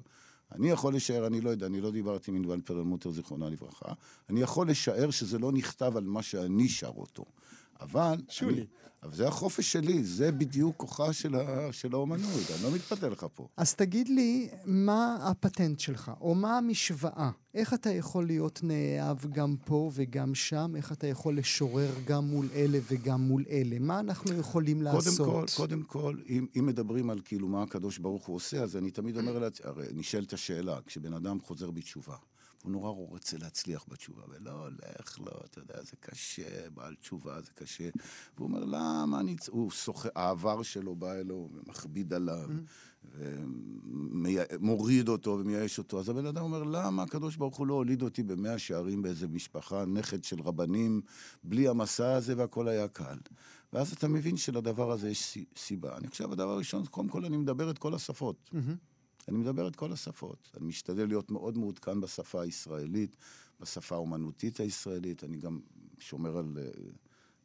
אני 0.52 0.70
יכול 0.70 0.94
לשער, 0.94 1.26
אני 1.26 1.40
לא 1.40 1.50
יודע, 1.50 1.66
אני 1.66 1.80
לא 1.80 1.90
דיברתי 1.90 2.30
עם 2.30 2.36
ענבל 2.36 2.60
פרלמוטר, 2.60 3.10
זיכרונה 3.10 3.50
לברכה. 3.50 3.92
אני 4.30 4.40
יכול 4.40 4.70
לשער 4.70 5.10
שזה 5.10 5.38
לא 5.38 5.52
נכתב 5.52 5.96
על 5.96 6.04
מה 6.04 6.22
שאני 6.22 6.68
שר 6.68 6.92
אותו. 6.96 7.24
אבל... 7.80 8.16
שולי. 8.28 8.52
אני, 8.54 8.66
אבל 9.02 9.14
זה 9.14 9.28
החופש 9.28 9.72
שלי, 9.72 10.04
זה 10.04 10.32
בדיוק 10.32 10.76
כוחה 10.76 11.12
של, 11.12 11.34
ה, 11.34 11.72
של 11.72 11.92
האומנות, 11.92 12.50
אני 12.54 12.62
לא 12.62 12.74
מתפתה 12.74 13.08
לך 13.08 13.26
פה. 13.34 13.48
אז 13.56 13.74
תגיד 13.74 14.08
לי, 14.08 14.48
מה 14.64 15.18
הפטנט 15.22 15.80
שלך, 15.80 16.10
או 16.20 16.34
מה 16.34 16.58
המשוואה? 16.58 17.30
איך 17.54 17.74
אתה 17.74 17.90
יכול 17.90 18.26
להיות 18.26 18.60
נאהב 18.62 19.26
גם 19.32 19.56
פה 19.64 19.90
וגם 19.94 20.34
שם? 20.34 20.72
איך 20.76 20.92
אתה 20.92 21.06
יכול 21.06 21.38
לשורר 21.38 21.90
גם 22.04 22.24
מול 22.24 22.48
אלה 22.54 22.78
וגם 22.90 23.20
מול 23.20 23.44
אלה? 23.50 23.78
מה 23.78 24.00
אנחנו 24.00 24.34
יכולים 24.34 24.82
לעשות? 24.82 25.26
קודם 25.26 25.32
כל, 25.32 25.46
קודם 25.56 25.82
כל, 25.82 26.16
אם, 26.28 26.46
אם 26.58 26.66
מדברים 26.66 27.10
על 27.10 27.20
כאילו 27.24 27.48
מה 27.48 27.62
הקדוש 27.62 27.98
ברוך 27.98 28.26
הוא 28.26 28.36
עושה, 28.36 28.62
אז 28.62 28.76
אני 28.76 28.90
תמיד 28.90 29.16
אומר 29.16 29.38
לעצמי, 29.38 29.66
הרי 29.66 29.86
נשאלת 29.94 30.32
השאלה, 30.32 30.78
כשבן 30.86 31.12
אדם 31.12 31.40
חוזר 31.40 31.70
בתשובה, 31.70 32.16
הוא 32.62 32.72
נורא 32.72 32.90
רוצה 32.90 33.38
להצליח 33.38 33.84
בתשובה, 33.88 34.22
ולא 34.28 34.50
הולך 34.50 35.18
לו, 35.18 35.32
אתה 35.44 35.58
יודע, 35.58 35.82
זה 35.82 35.96
קשה, 36.00 36.70
בעל 36.74 36.94
תשובה 36.94 37.40
זה 37.40 37.50
קשה. 37.54 37.88
והוא 38.36 38.48
אומר, 38.48 38.64
למה 38.64 39.20
אני... 39.20 39.36
צ-" 39.36 39.48
הוא 39.48 39.70
שוחה, 39.70 40.08
העבר 40.14 40.62
שלו 40.62 40.96
בא 40.96 41.14
אלו 41.14 41.48
ומכביד 41.54 42.12
עליו, 42.14 42.48
ומוריד 44.50 45.08
אותו 45.08 45.30
ומייאש 45.40 45.78
אותו. 45.78 46.00
אז 46.00 46.08
הבן 46.08 46.26
אדם 46.26 46.42
אומר, 46.42 46.62
למה 46.62 47.02
הקדוש 47.02 47.36
ברוך 47.36 47.56
הוא 47.56 47.66
לא 47.66 47.74
הוליד 47.74 48.02
אותי 48.02 48.22
במאה 48.22 48.58
שערים 48.58 49.02
באיזה 49.02 49.28
משפחה, 49.28 49.84
נכד 49.84 50.24
של 50.24 50.40
רבנים, 50.42 51.00
בלי 51.44 51.68
המסע 51.68 52.12
הזה 52.12 52.34
והכל 52.36 52.68
היה 52.68 52.88
קל. 52.88 53.18
ואז 53.72 53.92
אתה 53.92 54.08
מבין 54.08 54.36
שלדבר 54.36 54.90
הזה 54.92 55.10
יש 55.10 55.22
סי- 55.24 55.44
סיבה. 55.56 55.96
אני 55.96 56.08
חושב, 56.08 56.32
הדבר 56.32 56.50
הראשון, 56.50 56.86
קודם 56.86 57.08
כל 57.08 57.24
אני 57.24 57.36
מדבר 57.36 57.70
את 57.70 57.78
כל 57.78 57.94
השפות. 57.94 58.50
אני 59.30 59.38
מדבר 59.38 59.68
את 59.68 59.76
כל 59.76 59.92
השפות. 59.92 60.50
אני 60.56 60.66
משתדל 60.66 61.06
להיות 61.06 61.30
מאוד 61.30 61.58
מעודכן 61.58 62.00
בשפה 62.00 62.42
הישראלית, 62.42 63.16
בשפה 63.60 63.94
האומנותית 63.94 64.60
הישראלית. 64.60 65.24
אני 65.24 65.36
גם 65.36 65.60
שומר 65.98 66.38
על 66.38 66.58
אה, 66.58 66.70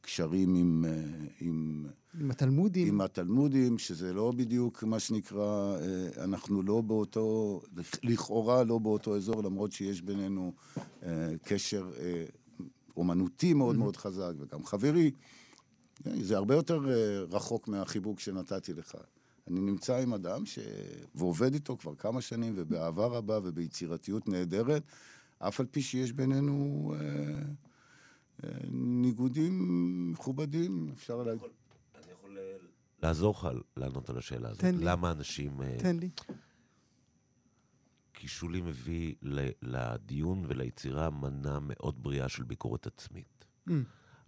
קשרים 0.01 0.55
עם, 0.55 0.85
אה, 0.87 1.03
עם, 1.39 1.85
עם 2.19 2.31
התלמודים. 2.31 2.87
עם 2.87 3.01
התלמודים, 3.01 3.77
שזה 3.77 4.13
לא 4.13 4.31
בדיוק 4.31 4.83
מה 4.83 4.99
שנקרא, 4.99 5.77
אה, 5.77 6.23
אנחנו 6.23 6.63
לא 6.63 6.81
באותו, 6.81 7.61
לכאורה 8.03 8.63
לא 8.63 8.77
באותו 8.77 9.15
אזור, 9.15 9.43
למרות 9.43 9.71
שיש 9.71 10.01
בינינו 10.01 10.53
קשר 11.43 11.91
אומנותי 12.97 13.53
מאוד 13.53 13.75
מאוד 13.75 13.97
חזק, 13.97 14.33
וגם 14.39 14.65
חברי. 14.65 15.11
זה 16.21 16.37
הרבה 16.37 16.55
יותר 16.55 16.79
רחוק 17.29 17.67
מהחיבוק 17.67 18.19
שנתתי 18.19 18.73
לך. 18.73 18.95
אני 19.47 19.61
נמצא 19.61 19.97
עם 19.97 20.13
אדם 20.13 20.45
ש... 20.45 20.59
ועובד 21.15 21.53
איתו 21.53 21.77
כבר 21.77 21.95
כמה 21.95 22.21
שנים, 22.21 22.53
ובאהבה 22.57 23.05
רבה 23.05 23.39
וביצירתיות 23.43 24.27
נהדרת, 24.27 24.83
אף 25.39 25.59
על 25.59 25.65
פי 25.65 25.81
שיש 25.81 26.11
בינינו 26.11 26.93
אה, 26.95 26.99
אה, 28.43 28.57
ניגודים 28.71 30.11
מכובדים, 30.11 30.89
אפשר 30.93 31.23
להגיד. 31.23 31.49
אני 31.95 32.11
יכול 32.11 32.37
אה, 32.37 32.57
לעזור 33.03 33.31
לך 33.31 33.47
לענות 33.77 34.09
על 34.09 34.17
השאלה 34.17 34.49
הזאת. 34.49 34.61
תן 34.61 34.75
לי. 34.75 34.85
למה 34.85 35.11
אנשים... 35.11 35.61
אה, 35.61 35.77
תן 35.79 35.97
לי. 35.97 36.09
כי 38.13 38.27
שולי 38.27 38.61
מביא 38.61 39.15
ל- 39.21 39.49
לדיון 39.61 40.45
וליצירה 40.47 41.09
מנה 41.09 41.59
מאוד 41.61 42.03
בריאה 42.03 42.29
של 42.29 42.43
ביקורת 42.43 42.87
עצמית. 42.87 43.45
Mm. 43.69 43.71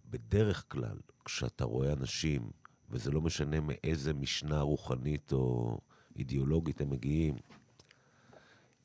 בדרך 0.05 0.65
כלל, 0.67 0.97
כשאתה 1.25 1.65
רואה 1.65 1.93
אנשים, 1.93 2.51
וזה 2.89 3.11
לא 3.11 3.21
משנה 3.21 3.59
מאיזה 3.59 4.13
משנה 4.13 4.61
רוחנית 4.61 5.31
או 5.31 5.77
אידיאולוגית 6.15 6.81
הם 6.81 6.89
מגיעים, 6.89 7.35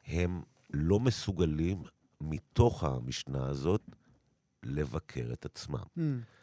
הם 0.07 0.43
לא 0.71 1.01
מסוגלים 1.01 1.83
מתוך 2.21 2.85
המשנה 2.85 3.47
הזאת 3.47 3.83
לבקר 4.63 5.31
את 5.33 5.45
עצמם. 5.45 5.83
Mm. 5.99 6.01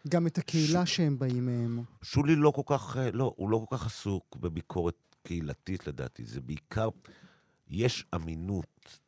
גם 0.09 0.27
את 0.27 0.37
הקהילה 0.37 0.85
שהם 0.85 1.19
באים 1.19 1.45
מהם. 1.45 1.83
שולי 2.01 2.35
לא 2.35 2.51
כל 2.51 2.61
כך, 2.65 2.97
אה, 2.97 3.11
לא, 3.11 3.33
הוא 3.37 3.49
לא 3.49 3.65
כל 3.69 3.77
כך 3.77 3.85
עסוק 3.85 4.35
בביקורת 4.35 5.15
קהילתית 5.23 5.87
לדעתי, 5.87 6.25
זה 6.25 6.41
בעיקר, 6.41 6.89
יש 7.67 8.05
אמינות 8.15 8.99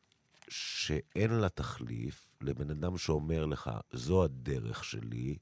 שאין 0.48 1.30
לה 1.30 1.48
תחליף 1.48 2.26
לבן 2.40 2.70
אדם 2.70 2.98
שאומר 2.98 3.46
לך, 3.46 3.70
זו 3.92 4.24
הדרך 4.24 4.84
שלי, 4.84 5.36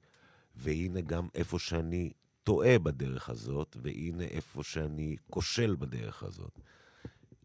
והנה 0.57 1.01
גם 1.01 1.29
איפה 1.35 1.59
שאני 1.59 2.13
טועה 2.51 2.79
בדרך 2.79 3.29
הזאת, 3.29 3.77
והנה 3.83 4.25
איפה 4.25 4.63
שאני 4.63 5.17
כושל 5.31 5.77
בדרך 5.79 6.23
הזאת. 6.23 6.61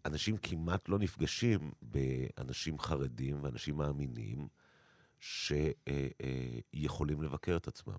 אנשים 0.06 0.38
כמעט 0.38 0.90
לא 0.90 1.00
נפגשים 1.00 1.72
באנשים 1.82 2.80
חרדים 2.80 3.44
ואנשים 3.44 3.78
מאמינים 3.78 4.48
שיכולים 5.20 7.22
לבקר 7.22 7.58
את 7.58 7.68
עצמם. 7.68 7.98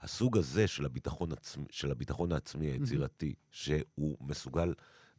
הסוג 0.00 0.38
הזה 0.38 0.66
של 0.66 0.84
הביטחון, 0.84 1.32
עצמי, 1.32 1.64
של 1.70 1.90
הביטחון 1.90 2.32
העצמי 2.32 2.66
היצירתי, 2.66 3.34
שהוא 3.50 4.16
מסוגל 4.20 4.74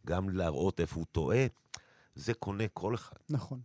גם 0.07 0.29
להראות 0.29 0.79
איפה 0.79 0.95
הוא 0.95 1.05
טועה, 1.11 1.45
זה 2.15 2.33
קונה 2.33 2.67
כל 2.73 2.95
אחד. 2.95 3.17
נכון. 3.29 3.61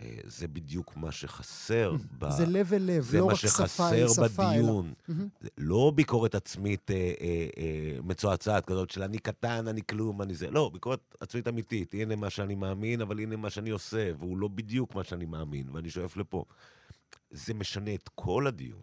אה, 0.00 0.18
זה 0.24 0.48
בדיוק 0.48 0.96
מה 0.96 1.12
שחסר. 1.12 1.92
ב... 2.18 2.30
זה 2.30 2.46
לב 2.46 2.74
אל 2.74 2.82
לב, 2.82 3.14
לא 3.14 3.24
רק 3.24 3.34
שפה 3.34 3.48
זה 3.48 3.62
מה 3.62 3.68
שחסר 3.68 4.22
בדיון. 4.22 4.92
אלא... 5.08 5.16
לא 5.58 5.92
ביקורת 5.94 6.34
עצמית 6.34 6.90
אה, 6.90 6.96
אה, 6.96 7.46
אה, 7.58 7.98
מצועצעת 8.02 8.66
כזאת 8.66 8.90
של 8.90 9.02
אני 9.02 9.18
קטן, 9.18 9.68
אני 9.68 9.80
כלום, 9.88 10.22
אני 10.22 10.34
זה. 10.34 10.50
לא, 10.50 10.70
ביקורת 10.72 11.16
עצמית 11.20 11.48
אמיתית. 11.48 11.94
הנה 11.94 12.16
מה 12.16 12.30
שאני 12.30 12.54
מאמין, 12.54 13.00
אבל 13.00 13.20
הנה 13.20 13.36
מה 13.36 13.50
שאני 13.50 13.70
עושה, 13.70 14.10
והוא 14.18 14.38
לא 14.38 14.48
בדיוק 14.48 14.94
מה 14.94 15.04
שאני 15.04 15.24
מאמין, 15.24 15.68
ואני 15.72 15.90
שואף 15.90 16.16
לפה. 16.16 16.44
זה 17.30 17.54
משנה 17.54 17.94
את 17.94 18.10
כל 18.14 18.46
הדיון. 18.46 18.82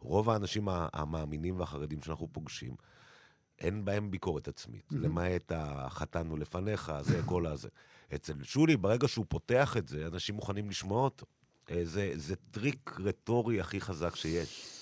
רוב 0.00 0.30
האנשים 0.30 0.68
המאמינים 0.68 1.60
והחרדים 1.60 2.02
שאנחנו 2.02 2.28
פוגשים, 2.32 2.74
אין 3.58 3.84
בהם 3.84 4.10
ביקורת 4.10 4.48
עצמית. 4.48 4.84
למעט 4.90 5.52
החתן 5.54 6.32
ולפניך, 6.32 6.92
זה 7.00 7.20
כל 7.24 7.46
הזה. 7.46 7.68
אצל 8.14 8.34
שולי, 8.42 8.76
ברגע 8.76 9.08
שהוא 9.08 9.26
פותח 9.28 9.76
את 9.76 9.88
זה, 9.88 10.06
אנשים 10.06 10.34
מוכנים 10.34 10.70
לשמוע 10.70 11.04
אותו. 11.04 11.26
אה, 11.70 11.80
זה, 11.84 12.12
זה 12.14 12.36
טריק 12.50 12.90
רטורי 13.04 13.60
הכי 13.60 13.80
חזק 13.80 14.16
שיש. 14.16 14.75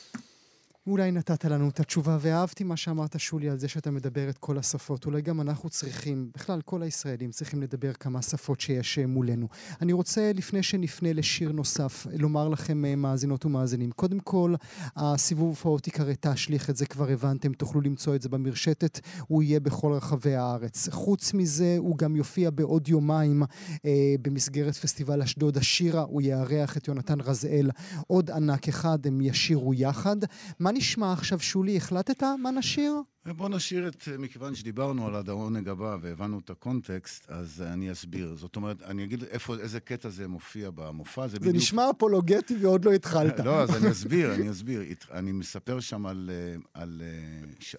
אולי 0.86 1.10
נתת 1.10 1.44
לנו 1.44 1.68
את 1.68 1.80
התשובה, 1.80 2.18
ואהבתי 2.20 2.64
מה 2.64 2.76
שאמרת, 2.76 3.20
שולי, 3.20 3.50
על 3.50 3.58
זה 3.58 3.68
שאתה 3.68 3.90
מדבר 3.90 4.28
את 4.28 4.38
כל 4.38 4.58
השפות. 4.58 5.06
אולי 5.06 5.22
גם 5.22 5.40
אנחנו 5.40 5.70
צריכים, 5.70 6.30
בכלל 6.34 6.60
כל 6.60 6.82
הישראלים 6.82 7.30
צריכים 7.30 7.62
לדבר 7.62 7.92
כמה 7.92 8.22
שפות 8.22 8.60
שיש 8.60 8.98
אה, 8.98 9.06
מולנו. 9.06 9.48
אני 9.82 9.92
רוצה, 9.92 10.32
לפני 10.34 10.62
שנפנה 10.62 11.12
לשיר 11.12 11.52
נוסף, 11.52 12.06
לומר 12.18 12.48
לכם, 12.48 12.84
אה, 12.84 12.96
מאזינות 12.96 13.44
ומאזינים, 13.44 13.90
קודם 13.90 14.20
כל, 14.20 14.54
הסיבוב 14.96 15.48
הופעות 15.48 15.86
ייקרא 15.86 16.12
תשליך, 16.20 16.70
את 16.70 16.76
זה 16.76 16.86
כבר 16.86 17.10
הבנתם, 17.10 17.52
תוכלו 17.52 17.80
למצוא 17.80 18.14
את 18.14 18.22
זה 18.22 18.28
במרשתת, 18.28 19.00
הוא 19.26 19.42
יהיה 19.42 19.60
בכל 19.60 19.92
רחבי 19.92 20.34
הארץ. 20.34 20.88
חוץ 20.88 21.34
מזה, 21.34 21.76
הוא 21.78 21.98
גם 21.98 22.16
יופיע 22.16 22.50
בעוד 22.50 22.88
יומיים 22.88 23.42
אה, 23.84 24.14
במסגרת 24.22 24.74
פסטיבל 24.74 25.22
אשדוד 25.22 25.56
השירה, 25.56 26.02
הוא 26.02 26.22
יארח 26.22 26.76
את 26.76 26.88
יונתן 26.88 27.20
רזאל, 27.20 27.70
עוד 28.06 28.30
ענק 28.30 28.68
אחד, 28.68 29.06
הם 29.06 29.20
ישירו 29.20 29.74
יחד. 29.74 30.16
מה 30.58 30.73
נשמע 30.74 31.12
עכשיו, 31.12 31.40
שולי? 31.40 31.76
החלטת 31.76 32.22
מה 32.22 32.50
נשיר? 32.50 32.92
בוא 33.26 33.48
נשאיר 33.48 33.88
את, 33.88 34.08
מכיוון 34.18 34.54
שדיברנו 34.54 35.06
על 35.06 35.14
העונג 35.28 35.68
הבא 35.68 35.96
והבנו 36.00 36.38
את 36.38 36.50
הקונטקסט, 36.50 37.30
אז 37.30 37.62
אני 37.62 37.92
אסביר. 37.92 38.34
זאת 38.36 38.56
אומרת, 38.56 38.82
אני 38.82 39.04
אגיד 39.04 39.24
איפה, 39.24 39.56
איזה 39.56 39.80
קטע 39.80 40.08
זה 40.08 40.28
מופיע 40.28 40.70
במופע. 40.70 41.26
זה, 41.26 41.32
זה 41.32 41.38
בדיוק... 41.38 41.56
נשמע 41.56 41.90
אפולוגטי 41.90 42.56
ועוד 42.56 42.84
לא 42.84 42.92
התחלת. 42.92 43.40
לא, 43.40 43.62
אז 43.62 43.76
אני 43.76 43.90
אסביר, 43.90 44.34
אני 44.34 44.50
אסביר. 44.50 44.82
אני 45.10 45.32
מספר 45.32 45.80
שם 45.80 46.06
על, 46.06 46.30
על, 46.74 47.02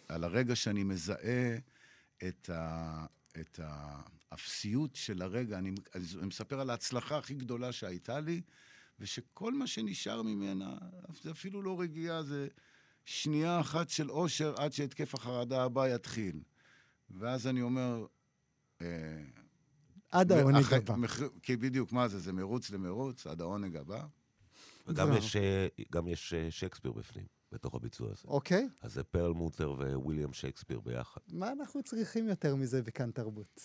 על 0.09 0.23
הרגע 0.23 0.55
שאני 0.55 0.83
מזהה 0.83 1.57
את, 2.27 2.49
ה, 2.53 3.05
את 3.39 3.59
האפסיות 4.31 4.95
של 4.95 5.21
הרגע. 5.21 5.57
אני, 5.57 5.71
אני 5.95 6.27
מספר 6.27 6.59
על 6.59 6.69
ההצלחה 6.69 7.17
הכי 7.17 7.33
גדולה 7.33 7.71
שהייתה 7.71 8.19
לי, 8.19 8.41
ושכל 8.99 9.53
מה 9.53 9.67
שנשאר 9.67 10.21
ממנה, 10.21 10.77
זה 11.23 11.31
אפילו 11.31 11.61
לא 11.61 11.79
רגיעה, 11.79 12.23
זה... 12.23 12.47
שנייה 13.05 13.59
אחת 13.59 13.89
של 13.89 14.11
אושר 14.11 14.53
עד 14.57 14.73
שהתקף 14.73 15.13
החרדה 15.13 15.63
הבא 15.63 15.87
יתחיל. 15.87 16.39
ואז 17.09 17.47
אני 17.47 17.61
אומר... 17.61 18.05
אה, 18.81 18.87
עד 20.11 20.31
העונג 20.31 20.73
הבא. 20.73 20.95
כי 21.41 21.57
בדיוק, 21.57 21.91
מה 21.91 22.07
זה? 22.07 22.19
זה 22.19 22.33
מרוץ 22.33 22.71
למרוץ, 22.71 23.27
עד 23.27 23.41
העונג 23.41 23.75
הבא. 23.75 24.05
וגם 24.87 25.13
יש, 25.13 25.35
אה, 25.35 25.67
גם 25.91 26.07
יש 26.07 26.33
אה, 26.33 26.51
שייקספיר 26.51 26.91
בפנים, 26.91 27.25
בתוך 27.51 27.75
הביצוע 27.75 28.07
הזה. 28.11 28.23
אוקיי. 28.27 28.67
אז 28.81 28.93
זה 28.93 29.03
פרל 29.03 29.31
מוטר 29.31 29.75
וויליאם 29.95 30.33
שייקספיר 30.33 30.79
ביחד. 30.79 31.21
מה 31.31 31.51
אנחנו 31.51 31.83
צריכים 31.83 32.27
יותר 32.27 32.55
מזה 32.55 32.81
בכאן 32.81 33.11
תרבות? 33.11 33.61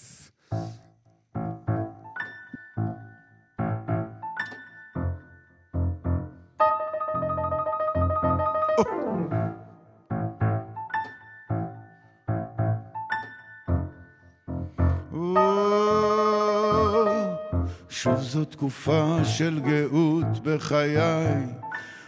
תקופה 18.61 19.17
של 19.25 19.61
גאות 19.61 20.43
בחיי, 20.43 20.97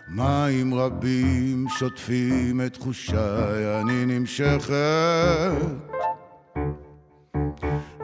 מים 0.09 0.74
רבים 0.74 1.66
שוטפים 1.78 2.61
את 2.66 2.74
תחושיי, 2.74 3.80
אני 3.80 4.07
נמשכת 4.07 4.72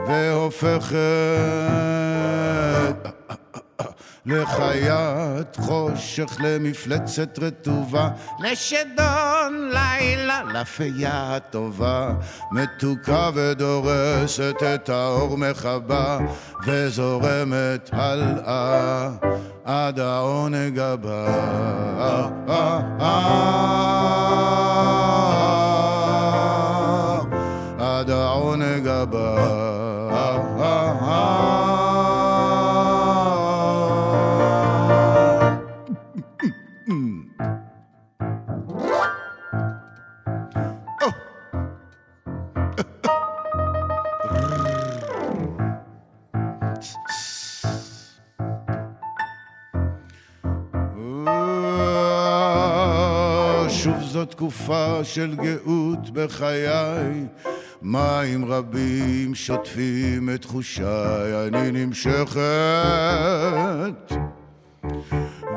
והופכת 0.07 0.97
לחיית 4.27 5.57
חושך, 5.57 6.37
למפלצת 6.41 7.39
רטובה, 7.39 8.11
לשדון 8.41 9.38
לילה, 9.69 10.43
לפייה 10.55 11.37
הטובה, 11.37 12.11
מתוקה 12.53 13.31
ודורסת 13.35 14.63
את 14.75 14.89
האור 14.89 15.39
מחבה, 15.39 16.19
וזורמת 16.67 17.91
הלאה 17.93 19.09
עד 19.65 20.01
העונג 20.01 20.79
הבא. 20.79 21.29
של 55.03 55.35
גאות 55.35 56.11
בחיי, 56.11 57.27
מים 57.83 58.45
רבים 58.45 59.35
שוטפים 59.35 60.31
את 60.35 60.43
תחושיי, 60.43 61.49
אני 61.49 61.71
נמשכת 61.71 62.41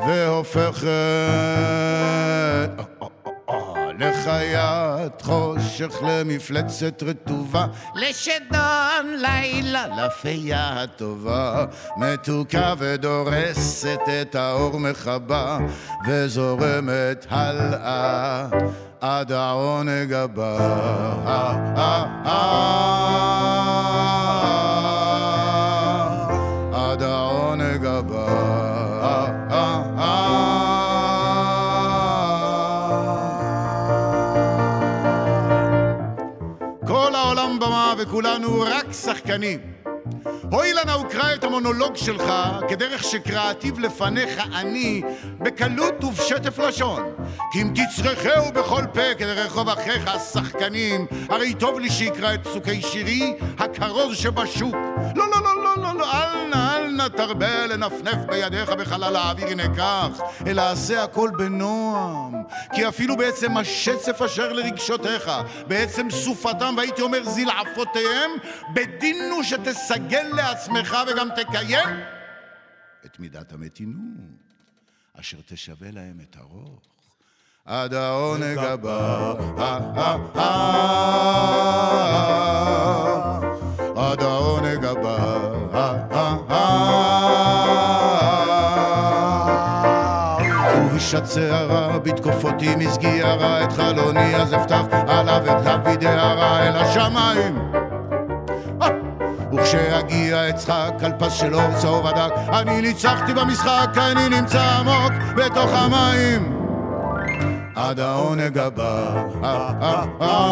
והופכת 0.06 0.88
לחיית 4.22 5.22
חושך, 5.22 6.02
למפלצת 6.02 7.02
רטובה, 7.02 7.66
לשדון 7.94 9.16
לילה, 9.18 9.86
לפייה 9.86 10.82
הטובה, 10.82 11.64
מתוקה 11.96 12.74
ודורסת 12.78 14.00
את 14.22 14.34
האור 14.34 14.78
מחבה, 14.80 15.58
וזורמת 16.08 17.26
הלאה 17.30 18.46
עד 19.00 19.32
העונג 19.32 20.12
הבא. 20.12 20.58
וכולנו 38.02 38.60
רק 38.60 38.92
שחקנים. 38.92 39.58
הואיל 40.52 40.76
נא 40.86 40.90
וקרא 40.90 41.34
את 41.34 41.44
המונולוג 41.44 41.96
שלך 41.96 42.32
כדרך 42.68 43.04
שקראתיו 43.04 43.80
לפניך 43.80 44.42
אני 44.54 45.02
בקלות 45.38 46.04
ובשטף 46.04 46.58
לשון 46.58 47.02
כי 47.52 47.62
אם 47.62 47.72
תצרכהו 47.74 48.52
בכל 48.54 48.82
פה 48.94 49.14
כדרך 49.18 49.58
אחיך 49.58 50.14
השחקנים 50.14 51.06
הרי 51.28 51.54
טוב 51.54 51.78
לי 51.78 51.90
שיקרא 51.90 52.34
את 52.34 52.46
פסוקי 52.46 52.82
שירי 52.82 53.34
הכרוז 53.58 54.16
שבשוק 54.16 54.74
לא 55.16 55.30
לא 55.30 55.42
לא 55.44 55.64
לא, 55.64 55.82
לא, 55.82 55.94
לא, 55.98 56.12
אל 56.12 56.46
נא, 56.46 56.71
אל 56.92 56.96
נא 56.96 57.08
תרבה 57.08 57.66
לנפנף 57.66 58.18
בידיך 58.26 58.68
בחלל 58.70 59.16
האוויר, 59.16 59.46
הנה 59.46 59.76
כך, 59.76 60.08
אלא 60.46 60.62
עשה 60.62 61.04
הכל 61.04 61.30
בנועם. 61.38 62.34
כי 62.74 62.88
אפילו 62.88 63.16
בעצם 63.16 63.56
השצף 63.56 64.22
אשר 64.22 64.52
לרגשותיך, 64.52 65.30
בעצם 65.68 66.10
סופתם, 66.10 66.74
והייתי 66.76 67.02
אומר 67.02 67.24
זלעפותיהם, 67.24 68.30
בדין 68.74 69.30
הוא 69.30 69.42
שתסגל 69.42 70.26
לעצמך 70.36 70.96
וגם 71.08 71.28
תקיים 71.36 71.88
את 73.06 73.20
מידת 73.20 73.52
המתינות, 73.52 73.94
אשר 75.20 75.38
תשווה 75.46 75.90
להם 75.90 76.20
את 76.22 76.36
הרוך. 76.36 76.80
עד 77.64 77.94
העונג 77.94 78.58
הבא, 78.58 79.34
אה, 79.58 79.78
אה, 79.96 80.16
אה, 80.36 80.92
עד 83.96 84.22
העונג 84.22 84.84
הבא, 84.84 86.51
ובשעת 90.76 91.30
שערה, 91.30 91.98
בתקופותי 91.98 92.76
מזגי 92.76 93.22
הרע 93.22 93.64
את 93.64 93.72
חלוני, 93.72 94.36
אז 94.36 94.54
אפתח 94.54 94.82
עליו 95.08 95.42
את 95.50 95.64
דוד 95.64 96.04
הערה 96.04 96.68
אל 96.68 96.76
השמיים. 96.76 97.72
וכשיגיע 99.52 100.50
אצחק 100.50 100.92
על 101.02 101.12
פס 101.18 101.32
של 101.32 101.54
אור 101.54 101.74
צהוב 101.78 102.06
הדק, 102.06 102.32
אני 102.52 102.80
ניצחתי 102.80 103.34
במשחק, 103.34 103.88
אני 103.96 104.28
נמצא 104.28 104.62
עמוק 104.62 105.12
בתוך 105.36 105.70
המים. 105.72 106.62
עד 107.74 108.00
העונג 108.00 108.58
הבא, 108.58 109.24
אה, 109.44 109.70
אה, 109.82 110.04
אה. 110.20 110.42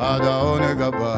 עד 0.00 0.24
העונג 0.24 0.82
הבא, 0.82 1.13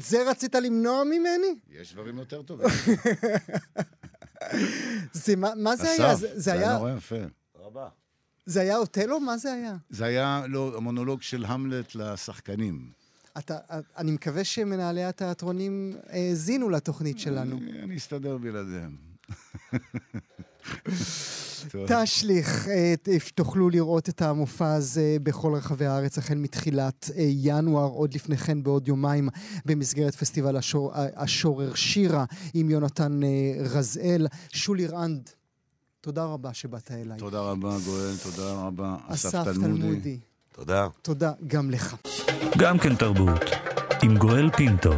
את 0.00 0.04
זה 0.04 0.30
רצית 0.30 0.54
למנוע 0.54 1.04
ממני? 1.04 1.54
יש 1.70 1.92
דברים 1.92 2.18
יותר 2.18 2.42
טובים. 2.42 2.66
זה, 5.12 5.36
מה, 5.36 5.50
מה 5.56 5.76
זה 5.76 5.90
היה? 5.90 6.12
אסף, 6.12 6.20
זה, 6.20 6.28
זה 6.34 6.40
זה 6.40 6.52
היה 6.52 6.68
היה, 6.68 6.78
נורא 6.78 6.90
יפה. 6.96 7.16
רבה. 7.58 7.88
זה 8.46 8.60
היה 8.60 8.76
אוטלו? 8.76 9.20
מה 9.20 9.36
זה 9.36 9.52
היה? 9.52 9.76
זה 9.90 10.04
היה, 10.04 10.44
לא, 10.48 10.76
המונולוג 10.76 11.22
של 11.22 11.44
המלט 11.44 11.94
לשחקנים. 11.94 12.90
אתה, 13.38 13.58
אני 13.96 14.12
מקווה 14.12 14.44
שמנהלי 14.44 15.04
התיאטרונים 15.04 15.96
האזינו 16.06 16.70
לתוכנית 16.70 17.18
שלנו. 17.18 17.58
אני- 17.58 17.82
אני 17.82 17.96
אסתדר 17.96 18.38
בלעדיהם. 18.38 18.96
תשליך, 21.86 22.68
אה, 22.68 22.94
ת- 23.02 23.08
תוכלו 23.34 23.70
לראות 23.70 24.08
את 24.08 24.22
המופע 24.22 24.72
הזה 24.74 25.16
בכל 25.22 25.54
רחבי 25.54 25.86
הארץ 25.86 26.18
החל 26.18 26.34
מתחילת 26.34 27.10
אה, 27.16 27.22
ינואר, 27.28 27.84
עוד 27.88 28.14
לפני 28.14 28.36
כן 28.36 28.62
בעוד 28.62 28.88
יומיים 28.88 29.28
במסגרת 29.66 30.14
פסטיבל 30.14 30.56
השור, 30.56 30.92
השורר 30.94 31.74
שירה 31.74 32.24
עם 32.54 32.70
יונתן 32.70 33.20
אה, 33.22 33.28
רזאל. 33.64 34.26
שולי 34.48 34.86
רנד, 34.86 35.30
תודה 36.00 36.24
רבה 36.24 36.54
שבאת 36.54 36.90
אליי. 36.90 37.18
תודה 37.18 37.40
רבה, 37.40 37.76
גואל, 37.84 38.14
תודה 38.22 38.52
רבה, 38.52 38.96
אסף 39.08 39.26
אסף 39.28 39.44
תלמודי. 39.44 39.80
תלמודי, 39.80 40.18
תודה. 40.52 40.88
תודה 41.02 41.32
גם 41.46 41.70
לך. 41.70 41.96
גם 42.58 42.78
כן 42.78 42.94
תרבות, 42.96 43.40
עם 44.02 44.16
גואל 44.18 44.50
פינטו. 44.56 44.90